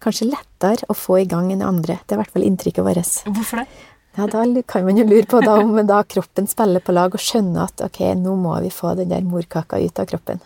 kanskje 0.06 0.30
lettere 0.32 0.88
å 0.90 0.96
få 0.98 1.20
i 1.24 1.28
gang 1.30 1.52
enn 1.54 1.66
andre. 1.66 2.00
Det 2.06 2.16
er 2.16 2.20
i 2.20 2.24
hvert 2.24 2.34
fall 2.38 2.48
inntrykket 2.48 2.86
vårt. 2.86 3.14
Hvorfor 3.28 3.64
det? 3.64 3.68
Ja, 4.16 4.28
Da 4.32 4.46
kan 4.64 4.86
man 4.86 4.98
jo 4.98 5.04
lure 5.04 5.26
på 5.28 5.42
da, 5.44 5.58
om 5.60 5.76
da 5.88 6.02
kroppen 6.08 6.48
spiller 6.48 6.80
på 6.80 6.94
lag 6.96 7.14
og 7.14 7.20
skjønner 7.20 7.66
at 7.68 7.82
ok, 7.84 8.00
nå 8.16 8.36
må 8.40 8.56
vi 8.64 8.72
få 8.72 8.96
den 8.96 9.10
der 9.12 9.26
morkaka 9.28 9.80
ut 9.84 10.00
av 10.00 10.08
kroppen. 10.08 10.40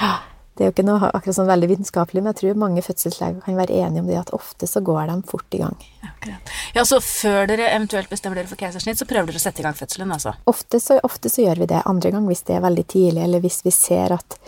Ja, 0.00 0.14
Det 0.56 0.64
er 0.64 0.68
jo 0.70 0.72
ikke 0.74 0.84
noe 0.84 1.10
akkurat 1.12 1.36
sånn 1.36 1.48
veldig 1.48 1.68
vitenskapelig, 1.70 2.22
men 2.22 2.32
jeg 2.32 2.40
tror 2.40 2.58
mange 2.60 2.82
fødselsleger 2.84 3.40
kan 3.44 3.56
være 3.56 3.72
enige 3.84 4.02
om 4.02 4.08
det 4.08 4.18
at 4.20 4.32
ofte 4.36 4.68
så 4.68 4.82
går 4.84 5.06
de 5.08 5.14
fort 5.28 5.56
i 5.56 5.60
gang. 5.62 5.76
Akkurat. 6.04 6.52
Ja, 6.74 6.84
Så 6.84 7.00
før 7.00 7.46
dere 7.48 7.70
eventuelt 7.72 8.08
bestemmer 8.12 8.36
dere 8.36 8.48
for 8.48 8.60
keisersnitt, 8.60 9.00
så 9.00 9.08
prøver 9.08 9.32
dere 9.32 9.40
å 9.40 9.44
sette 9.44 9.60
i 9.60 9.64
gang 9.64 9.76
fødselen, 9.76 10.12
altså? 10.12 10.34
Ofte 10.46 10.80
så, 10.80 11.00
ofte 11.02 11.28
så 11.32 11.44
gjør 11.46 11.64
vi 11.64 11.66
det. 11.72 11.82
Andre 11.88 12.12
gang 12.12 12.28
hvis 12.28 12.44
det 12.48 12.56
er 12.56 12.64
veldig 12.68 12.86
tidlig, 12.86 13.24
eller 13.24 13.40
hvis 13.40 13.62
vi 13.64 13.72
ser 13.72 14.12
at 14.12 14.38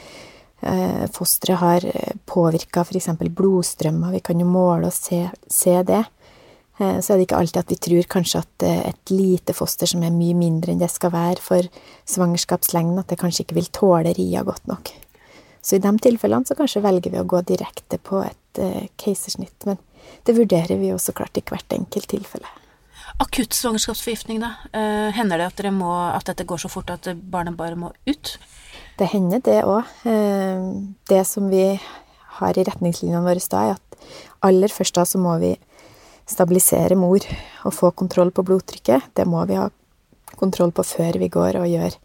fosteret 1.12 1.61
har 1.61 1.85
eh, 1.85 2.16
påvirka 2.26 2.85
f.eks. 2.85 3.09
blodstrømmer. 3.18 4.14
Vi 4.16 4.23
kan 4.25 4.40
jo 4.40 4.49
måle 4.49 4.88
og 4.88 4.97
se, 4.97 5.26
se, 5.50 5.76
det. 5.87 6.02
Eh, 6.78 6.99
så 7.00 7.12
er 7.12 7.18
det 7.18 7.26
ikke 7.28 7.40
alltid 7.40 7.61
at 7.62 7.73
vi 7.75 7.80
tror 7.87 8.11
kanskje 8.16 8.42
at 8.42 8.66
et 8.75 9.12
lite 9.12 9.56
foster 9.56 9.90
som 9.90 10.04
er 10.04 10.14
mye 10.14 10.37
mindre 10.38 10.73
enn 10.73 10.83
det 10.83 10.90
skal 10.92 11.12
være 11.14 11.42
for 11.44 11.68
svangerskapslengden, 12.11 13.02
at 13.02 13.12
det 13.12 13.21
kanskje 13.21 13.44
ikke 13.44 13.59
vil 13.61 13.71
tåle 13.75 14.14
ria 14.16 14.44
godt 14.47 14.66
nok. 14.71 14.92
Så 15.64 15.78
i 15.78 15.85
de 15.85 15.94
tilfellene 16.04 16.49
så 16.49 16.56
kanskje 16.59 16.85
velger 16.85 17.12
vi 17.12 17.23
å 17.23 17.28
gå 17.28 17.40
direkte 17.49 17.97
på 17.97 18.21
et 18.25 18.61
keisersnitt. 19.00 19.64
Men 19.64 19.78
det 20.28 20.35
vurderer 20.37 20.76
vi 20.76 20.90
jo 20.90 20.99
så 21.00 21.14
klart 21.16 21.40
i 21.40 21.44
hvert 21.47 21.73
enkelt 21.73 22.11
tilfelle. 22.12 22.50
Akutt 23.23 23.56
svangerskapsforgiftning, 23.56 24.42
da. 24.42 24.50
hender 25.16 25.40
det 25.40 25.47
at, 25.49 25.62
må, 25.73 25.88
at 26.11 26.28
dette 26.28 26.44
går 26.44 26.61
så 26.61 26.68
fort 26.68 26.92
at 26.92 27.09
barnet 27.16 27.56
bare 27.56 27.80
må 27.80 27.94
ut? 28.04 28.35
Det 28.99 29.11
hender, 29.11 29.43
det 29.43 29.61
òg. 29.67 29.91
Eh, 30.07 30.67
det 31.11 31.23
som 31.27 31.49
vi 31.51 31.67
har 32.39 32.59
i 32.59 32.67
retningslinjene 32.67 33.25
våre 33.25 33.43
da, 33.51 33.63
er 33.63 33.79
at 33.79 34.09
aller 34.47 34.71
først 34.71 34.95
da 34.95 35.07
så 35.09 35.19
må 35.19 35.37
vi 35.43 35.55
stabilisere 36.31 36.97
mor 36.97 37.25
og 37.67 37.75
få 37.75 37.91
kontroll 37.97 38.31
på 38.35 38.45
blodtrykket. 38.47 39.11
Det 39.17 39.27
må 39.29 39.43
vi 39.51 39.59
ha 39.59 39.69
kontroll 40.39 40.73
på 40.75 40.85
før 40.87 41.19
vi 41.21 41.31
går 41.33 41.59
og 41.61 41.69
gjør, 41.71 41.97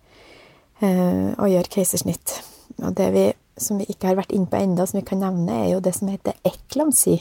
eh, 0.81 1.29
og 1.37 1.49
gjør 1.53 1.69
keisersnitt. 1.77 2.39
Og 2.81 2.95
det 2.97 3.09
vi, 3.13 3.25
som 3.57 3.79
vi 3.79 3.89
ikke 3.89 4.11
har 4.11 4.19
vært 4.19 4.33
inne 4.35 4.49
på 4.49 4.59
enda, 4.59 4.85
som 4.85 4.99
vi 4.99 5.05
kan 5.05 5.21
nevne, 5.21 5.65
er 5.65 5.73
jo 5.73 5.83
det 5.83 5.95
som 5.97 6.09
heter 6.11 6.37
eklamsi. 6.47 7.19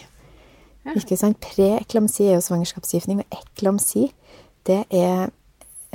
Ja. 0.87 0.95
Ikke 0.97 1.19
sant? 1.21 1.41
Preeklamsi 1.45 2.29
er 2.29 2.39
jo 2.39 2.45
svangerskapsgiftning, 2.47 3.21
men 3.21 3.41
eklamsi, 3.43 4.09
det 4.69 4.85
er 4.95 5.29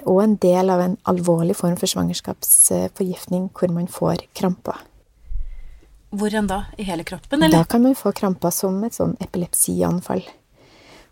òg 0.01 0.21
en 0.23 0.35
del 0.41 0.71
av 0.73 0.81
en 0.81 0.95
alvorlig 1.09 1.55
form 1.57 1.75
for 1.79 1.89
svangerskapsforgiftning 1.89 3.49
hvor 3.53 3.73
man 3.73 3.87
får 3.91 4.25
kramper. 4.33 4.79
Hvor 6.13 6.33
enn 6.37 6.47
da? 6.49 6.65
I 6.77 6.85
hele 6.85 7.05
kroppen, 7.07 7.41
eller? 7.41 7.63
Da 7.63 7.69
kan 7.69 7.81
man 7.81 7.95
få 7.97 8.11
kramper 8.13 8.53
som 8.53 8.77
et 8.85 8.97
sånn 8.97 9.15
epilepsianfall. 9.23 10.21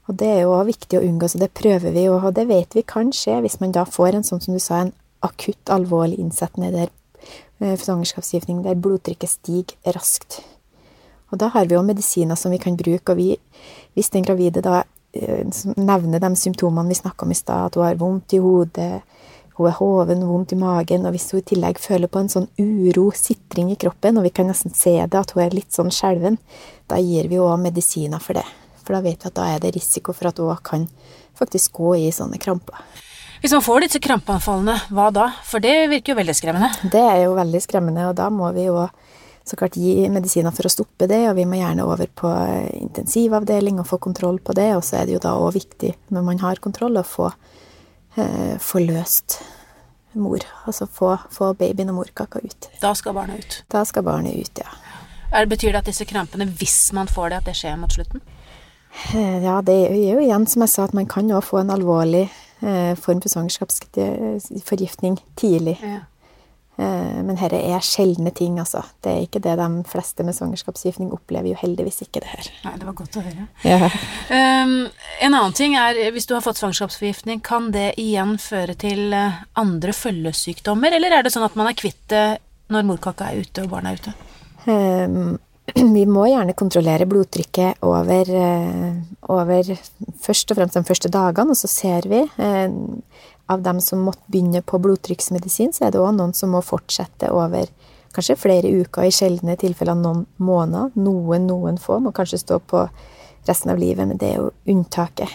Og 0.09 0.17
det 0.17 0.27
er 0.27 0.41
jo 0.43 0.57
viktig 0.67 0.99
å 0.99 1.03
unngå, 1.05 1.29
så 1.29 1.41
det 1.41 1.53
prøver 1.57 1.93
vi, 1.95 2.07
og 2.09 2.33
det 2.37 2.47
vet 2.49 2.75
vi 2.77 2.85
kan 2.85 3.13
skje 3.15 3.39
hvis 3.45 3.59
man 3.61 3.73
da 3.73 3.85
får 3.87 4.17
en 4.17 4.25
sånn 4.27 4.41
som 4.43 4.57
du 4.57 4.61
sa, 4.61 4.81
en 4.81 4.95
akutt 5.25 5.69
alvorlig 5.73 6.19
innsettende 6.21 6.71
der 6.73 6.89
eh, 7.61 7.77
svangerskapsgiftning 7.77 8.63
der 8.65 8.79
blodtrykket 8.81 9.29
stiger 9.29 9.95
raskt. 9.95 10.41
Og 11.31 11.39
da 11.39 11.51
har 11.53 11.69
vi 11.69 11.77
jo 11.77 11.83
medisiner 11.85 12.35
som 12.35 12.51
vi 12.51 12.59
kan 12.61 12.77
bruke, 12.77 13.13
og 13.13 13.21
vi, 13.21 13.37
hvis 13.95 14.11
den 14.13 14.25
gravide 14.27 14.63
da 14.65 14.83
nevner 15.13 16.21
de 16.23 16.35
symptomene 16.39 16.91
vi 16.91 16.99
snakka 17.01 17.25
om 17.25 17.31
i 17.31 17.37
stad, 17.37 17.65
at 17.65 17.75
hun 17.79 17.85
har 17.85 17.99
vondt 17.99 18.35
i 18.37 18.41
hodet, 18.43 19.01
hun 19.57 19.67
er 19.67 19.75
hoven, 19.77 20.23
vondt 20.25 20.55
i 20.55 20.59
magen, 20.59 21.05
og 21.05 21.13
hvis 21.15 21.29
hun 21.33 21.41
i 21.41 21.47
tillegg 21.51 21.81
føler 21.83 22.09
på 22.11 22.21
en 22.21 22.31
sånn 22.31 22.47
uro, 22.61 23.09
sitring 23.15 23.73
i 23.73 23.77
kroppen, 23.79 24.17
og 24.17 24.25
vi 24.25 24.33
kan 24.33 24.47
nesten 24.49 24.73
se 24.75 24.95
det, 25.01 25.19
at 25.19 25.35
hun 25.35 25.43
er 25.43 25.55
litt 25.55 25.71
sånn 25.75 25.91
skjelven, 25.93 26.39
da 26.89 26.99
gir 27.03 27.27
vi 27.31 27.39
òg 27.41 27.59
medisiner 27.61 28.23
for 28.23 28.39
det. 28.39 28.47
For 28.81 28.95
da 28.95 29.03
vet 29.05 29.21
vi 29.21 29.29
at 29.29 29.37
da 29.37 29.47
er 29.51 29.61
det 29.61 29.75
risiko 29.75 30.15
for 30.15 30.31
at 30.31 30.39
hun 30.41 30.63
kan 30.65 30.87
faktisk 31.37 31.77
gå 31.77 31.95
i 31.99 32.09
sånne 32.15 32.39
kramper. 32.41 32.79
Hvis 33.41 33.53
man 33.55 33.63
får 33.65 33.85
disse 33.85 34.01
krampeanfallene, 34.01 34.75
hva 34.93 35.07
da? 35.13 35.27
For 35.49 35.63
det 35.63 35.89
virker 35.89 36.13
jo 36.13 36.19
veldig 36.19 36.35
skremmende. 36.37 36.69
Det 36.93 37.01
er 37.01 37.23
jo 37.23 37.37
veldig 37.37 37.61
skremmende, 37.63 38.09
og 38.11 38.17
da 38.19 38.27
må 38.33 38.51
vi 38.53 38.67
jo 38.67 38.83
så 39.51 39.59
klart 39.59 39.77
gi 39.79 40.07
medisiner 40.11 40.53
for 40.55 40.67
å 40.67 40.71
stoppe 40.71 41.07
det, 41.11 41.21
og 41.29 41.37
vi 41.37 41.45
må 41.49 41.59
gjerne 41.59 41.85
over 41.87 42.07
på 42.07 42.31
intensivavdeling 42.77 43.81
og 43.81 43.89
få 43.89 43.99
kontroll 44.03 44.39
på 44.39 44.55
det. 44.57 44.69
Og 44.77 44.83
så 44.87 45.01
er 45.01 45.09
det 45.09 45.17
jo 45.17 45.23
da 45.23 45.35
òg 45.39 45.55
viktig, 45.57 45.93
når 46.15 46.27
man 46.27 46.41
har 46.43 46.61
kontroll, 46.63 46.99
å 46.99 47.07
få, 47.07 47.31
eh, 48.15 48.55
få 48.59 48.83
løst 48.85 49.41
mor. 50.13 50.39
Altså 50.65 50.87
få, 50.87 51.17
få 51.31 51.53
babyen 51.59 51.89
og 51.93 52.01
morkaka 52.01 52.39
ut. 52.43 52.69
Da 52.81 52.93
skal 52.97 53.13
barnet 53.15 53.39
ut? 53.39 53.63
Da 53.71 53.83
skal 53.87 54.03
barnet 54.07 54.35
ut, 54.35 54.63
ja. 54.63 54.69
Er, 55.31 55.45
betyr 55.47 55.71
det 55.71 55.79
at 55.83 55.87
disse 55.87 56.05
krampene, 56.07 56.45
hvis 56.59 56.91
man 56.95 57.07
får 57.07 57.29
det, 57.31 57.37
at 57.37 57.45
det 57.47 57.55
skjer 57.55 57.77
mot 57.79 57.93
slutten? 57.93 58.21
Eh, 59.15 59.43
ja, 59.43 59.61
det 59.63 59.77
er 59.87 59.95
jo 59.95 60.19
igjen 60.19 60.47
som 60.51 60.61
jeg 60.65 60.73
sa, 60.73 60.83
at 60.89 60.95
man 60.97 61.07
kan 61.07 61.29
jo 61.31 61.39
få 61.43 61.61
en 61.61 61.71
alvorlig 61.71 62.25
eh, 62.59 62.95
form 62.99 63.21
for 63.23 63.29
svangerskapsforgiftning 63.31 65.21
tidlig. 65.39 65.77
Ja. 65.79 66.01
Eh, 66.79 67.19
men 67.21 67.35
dette 67.35 67.59
er 67.59 67.83
sjeldne 67.83 68.31
ting, 68.35 68.55
altså. 68.61 68.83
Det 69.03 69.11
er 69.11 69.25
ikke 69.25 69.41
det 69.43 69.57
de 69.59 69.67
fleste 69.91 70.23
med 70.25 70.37
svangerskapsforgiftning 70.37 71.11
opplever 71.13 71.51
jo 71.51 71.59
heldigvis 71.59 72.01
ikke 72.05 72.23
det 72.23 72.31
her. 72.31 72.49
Nei, 72.65 72.73
det 72.79 72.87
var 72.87 72.97
godt 73.01 73.19
å 73.19 73.25
høre. 73.25 73.47
Ja. 73.67 73.91
Um, 74.31 74.73
en 75.21 75.35
annen 75.35 75.57
ting 75.57 75.75
er, 75.79 75.99
hvis 76.15 76.29
du 76.29 76.35
har 76.37 76.45
fått 76.45 76.61
svangerskapsforgiftning, 76.61 77.43
kan 77.45 77.69
det 77.75 77.91
igjen 78.01 78.37
føre 78.41 78.77
til 78.79 79.11
eh, 79.17 79.43
andre 79.59 79.95
følgesykdommer, 79.95 80.97
eller 80.97 81.19
er 81.19 81.27
det 81.27 81.35
sånn 81.35 81.47
at 81.47 81.59
man 81.59 81.69
er 81.69 81.77
kvitt 81.77 82.01
det 82.13 82.25
når 82.71 82.87
morkaka 82.87 83.29
er 83.29 83.43
ute 83.43 83.65
og 83.65 83.73
barna 83.73 83.91
er 83.91 83.99
ute? 84.01 84.17
Um, 84.65 85.37
vi 85.95 86.05
må 86.09 86.25
gjerne 86.29 86.55
kontrollere 86.57 87.07
blodtrykket 87.09 87.83
over, 87.85 88.31
eh, 88.31 88.95
over, 89.29 89.75
først 90.23 90.51
og 90.53 90.59
fremst 90.59 90.79
de 90.79 90.87
første 90.87 91.11
dagene, 91.11 91.53
og 91.53 91.59
så 91.59 91.69
ser 91.69 92.07
vi 92.09 92.23
eh, 92.25 92.67
av 93.51 93.63
dem 93.65 93.81
som 93.83 94.03
måtte 94.05 94.31
begynne 94.31 94.63
på 94.65 94.79
blodtrykksmedisin, 94.81 95.73
så 95.75 95.87
er 95.87 95.93
det 95.93 96.01
òg 96.01 96.15
noen 96.17 96.33
som 96.37 96.53
må 96.55 96.63
fortsette 96.65 97.31
over 97.35 97.69
kanskje 98.15 98.39
flere 98.39 98.71
uker, 98.81 99.07
i 99.07 99.15
sjeldne 99.15 99.55
tilfeller 99.59 99.95
noen 99.95 100.25
måneder. 100.43 100.91
Noen, 100.99 101.47
noen 101.47 101.79
få 101.79 101.99
må 102.03 102.13
kanskje 102.15 102.41
stå 102.41 102.59
på 102.67 102.85
resten 103.47 103.71
av 103.73 103.79
livet, 103.81 104.07
men 104.07 104.19
det 104.19 104.33
er 104.33 104.41
jo 104.41 104.51
unntaket. 104.71 105.31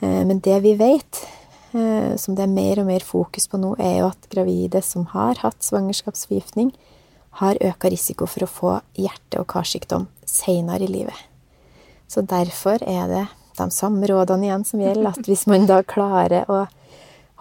Eh, 0.00 0.22
men 0.26 0.42
det 0.44 0.60
vi 0.64 0.76
vet, 0.80 1.24
som 2.22 2.36
det 2.38 2.44
er 2.44 2.52
mer 2.54 2.78
og 2.78 2.86
mer 2.86 3.02
fokus 3.02 3.48
på 3.50 3.58
nå, 3.58 3.72
er 3.82 3.96
jo 3.96 4.10
at 4.12 4.28
gravide 4.30 4.78
som 4.86 5.08
har 5.10 5.40
hatt 5.42 5.64
svangerskapsforgiftning, 5.66 6.68
har 7.40 7.58
øka 7.60 7.90
risiko 7.90 8.28
for 8.30 8.46
å 8.46 8.50
få 8.50 8.74
hjerte- 8.94 9.40
og 9.40 9.48
karsykdom 9.50 10.06
seinere 10.22 10.86
i 10.86 10.92
livet. 10.92 11.18
Så 12.06 12.22
derfor 12.22 12.78
er 12.82 13.08
det 13.10 13.24
de 13.58 13.70
samme 13.74 14.06
rådene 14.06 14.46
igjen 14.46 14.64
som 14.66 14.82
gjelder, 14.82 15.14
at 15.14 15.26
hvis 15.26 15.46
man 15.50 15.66
da 15.66 15.80
klarer 15.82 16.46
å 16.50 16.64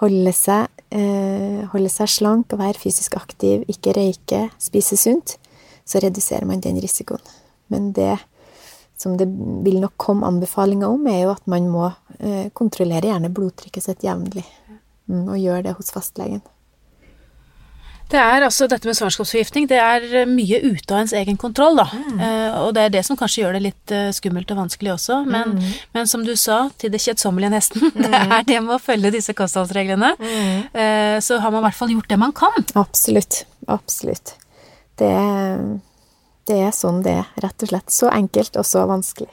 holde 0.01 0.33
seg, 0.35 0.67
eh, 0.89 1.63
holde 1.73 1.91
seg 1.91 2.09
slank 2.09 2.53
og 2.53 2.61
være 2.63 2.81
fysisk 2.81 3.17
aktiv, 3.19 3.65
ikke 3.69 3.95
røyke, 3.97 4.43
spise 4.61 4.97
sunt, 4.99 5.37
så 5.85 6.01
reduserer 6.03 6.47
man 6.49 6.63
den 6.63 6.79
risikoen. 6.81 7.21
Men 7.69 7.91
det 7.93 8.17
som 8.97 9.17
det 9.17 9.27
vil 9.65 9.81
nok 9.83 9.95
komme 9.97 10.27
anbefalinger 10.27 10.87
om, 10.87 11.07
er 11.07 11.25
jo 11.25 11.33
at 11.33 11.45
man 11.49 11.67
må 11.71 11.87
eh, 12.19 12.49
kontrollere 12.55 13.09
gjerne 13.09 13.31
blodtrykket 13.33 13.83
sitt 13.83 14.05
jevnlig. 14.05 14.45
Mm, 15.11 15.27
og 15.27 15.39
gjøre 15.41 15.65
det 15.67 15.75
hos 15.77 15.91
fastlegen. 15.91 16.43
Det 18.13 18.21
er 18.21 18.43
altså 18.45 18.67
dette 18.69 18.85
med 18.85 18.93
svangerskapsforgiftning, 18.97 19.65
det 19.71 19.79
er 19.81 20.03
eh, 20.21 20.29
mye 20.29 20.59
ute 20.61 20.93
av 20.93 21.01
ens 21.01 21.15
egen 21.17 21.37
kontroll, 21.41 21.79
da. 21.79 21.87
Mm. 21.89 22.19
Uh, 22.19 22.57
og 22.61 22.75
det 22.77 22.83
er 22.83 22.91
det 22.93 23.01
som 23.07 23.17
kanskje 23.17 23.41
gjør 23.41 23.57
det 23.57 23.63
litt 23.63 23.93
uh, 23.95 24.11
skummelt 24.13 24.51
og 24.53 24.59
vanskelig 24.59 24.91
også. 24.93 25.17
Men, 25.25 25.55
mm. 25.57 25.71
men, 25.97 26.09
som 26.11 26.25
du 26.25 26.35
sa, 26.37 26.59
til 26.77 26.93
det 26.93 27.01
kjedsommelige 27.01 27.55
nesten, 27.55 27.87
mm. 27.95 28.03
det 28.05 28.21
er 28.21 28.45
det 28.51 28.59
med 28.67 28.75
å 28.77 28.81
følge 28.81 29.15
disse 29.17 29.33
kostholdsreglene. 29.37 30.13
Uh, 30.19 31.17
så 31.25 31.41
har 31.41 31.49
man 31.49 31.63
i 31.63 31.65
hvert 31.65 31.79
fall 31.79 31.95
gjort 31.95 32.11
det 32.13 32.19
man 32.21 32.35
kan. 32.37 32.69
Absolutt. 32.77 33.43
Absolutt. 33.73 34.35
Det, 35.01 35.13
det 36.51 36.59
er 36.67 36.75
sånn 36.75 37.01
det 37.05 37.17
er, 37.23 37.31
rett 37.41 37.65
og 37.65 37.73
slett. 37.73 37.95
Så 37.97 38.13
enkelt 38.13 38.61
og 38.61 38.67
så 38.69 38.85
vanskelig. 38.89 39.31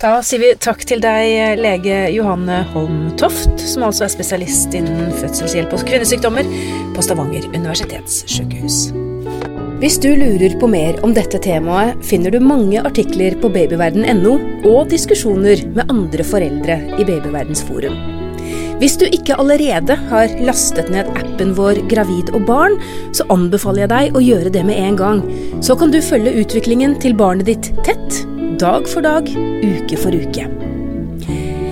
Da 0.00 0.14
sier 0.24 0.40
vi 0.40 0.50
takk 0.56 0.80
til 0.88 1.02
deg, 1.04 1.58
lege 1.60 1.96
Johanne 2.14 2.62
Holm 2.70 3.10
Toft, 3.20 3.60
som 3.60 3.82
altså 3.84 4.06
er 4.06 4.12
spesialist 4.14 4.72
innen 4.72 5.10
fødselshjelp 5.12 5.74
og 5.76 5.82
kvinnesykdommer 5.84 6.46
på 6.94 7.04
Stavanger 7.04 7.44
universitetssykehus. 7.52 8.78
Hvis 9.82 9.98
du 10.00 10.08
lurer 10.16 10.56
på 10.60 10.70
mer 10.72 10.96
om 11.04 11.12
dette 11.16 11.36
temaet, 11.44 12.00
finner 12.00 12.32
du 12.32 12.40
mange 12.40 12.80
artikler 12.80 13.36
på 13.42 13.52
babyverden.no 13.52 14.32
og 14.70 14.88
diskusjoner 14.88 15.66
med 15.76 15.92
andre 15.92 16.24
foreldre 16.24 16.78
i 16.96 17.04
Babyverdens 17.04 17.60
forum. 17.68 18.00
Hvis 18.80 18.96
du 18.96 19.04
ikke 19.04 19.36
allerede 19.36 19.98
har 20.08 20.32
lastet 20.40 20.88
ned 20.88 21.12
appen 21.12 21.52
vår 21.60 21.82
Gravid 21.92 22.32
og 22.32 22.48
barn, 22.48 22.80
så 23.12 23.28
anbefaler 23.28 23.84
jeg 23.84 23.92
deg 23.92 24.16
å 24.16 24.24
gjøre 24.24 24.56
det 24.56 24.64
med 24.64 24.80
en 24.80 24.96
gang. 24.96 25.22
Så 25.60 25.76
kan 25.76 25.92
du 25.92 26.00
følge 26.00 26.38
utviklingen 26.40 26.96
til 27.04 27.12
barnet 27.20 27.52
ditt 27.52 27.74
tett 27.84 28.22
dag 28.60 28.88
for 28.88 29.00
dag, 29.00 29.28
uke 29.64 29.96
for 29.96 30.12
uke. 30.12 30.44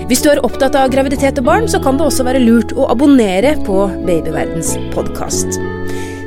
Hvis 0.09 0.23
du 0.25 0.31
er 0.31 0.39
opptatt 0.41 0.73
av 0.73 0.89
graviditet 0.89 1.37
og 1.37 1.45
barn, 1.45 1.67
så 1.69 1.77
kan 1.83 1.99
det 1.99 2.07
også 2.07 2.23
være 2.25 2.41
lurt 2.41 2.71
å 2.73 2.87
abonnere 2.89 3.51
på 3.67 3.83
Babyverdens 4.07 4.71
podkast. 4.95 5.59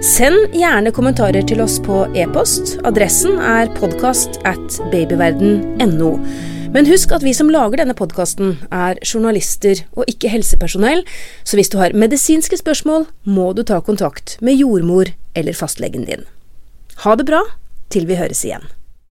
Send 0.07 0.55
gjerne 0.55 0.93
kommentarer 0.95 1.43
til 1.47 1.63
oss 1.65 1.81
på 1.83 2.05
e-post. 2.19 2.77
Adressen 2.87 3.41
er 3.43 3.73
podkast 3.75 4.39
at 4.47 4.79
babyverden.no. 4.93 6.11
Men 6.73 6.87
husk 6.89 7.11
at 7.13 7.27
vi 7.27 7.35
som 7.37 7.51
lager 7.53 7.83
denne 7.83 7.97
podkasten, 7.99 8.55
er 8.71 9.01
journalister 9.03 9.83
og 9.97 10.07
ikke 10.11 10.31
helsepersonell, 10.31 11.03
så 11.43 11.59
hvis 11.59 11.73
du 11.75 11.81
har 11.83 11.97
medisinske 11.99 12.61
spørsmål, 12.63 13.09
må 13.27 13.51
du 13.59 13.65
ta 13.67 13.81
kontakt 13.83 14.39
med 14.41 14.63
jordmor 14.63 15.11
eller 15.35 15.59
fastlegen 15.59 16.07
din. 16.07 16.23
Ha 17.03 17.19
det 17.19 17.27
bra 17.29 17.43
til 17.93 18.07
vi 18.07 18.21
høres 18.23 18.47
igjen. 18.47 18.71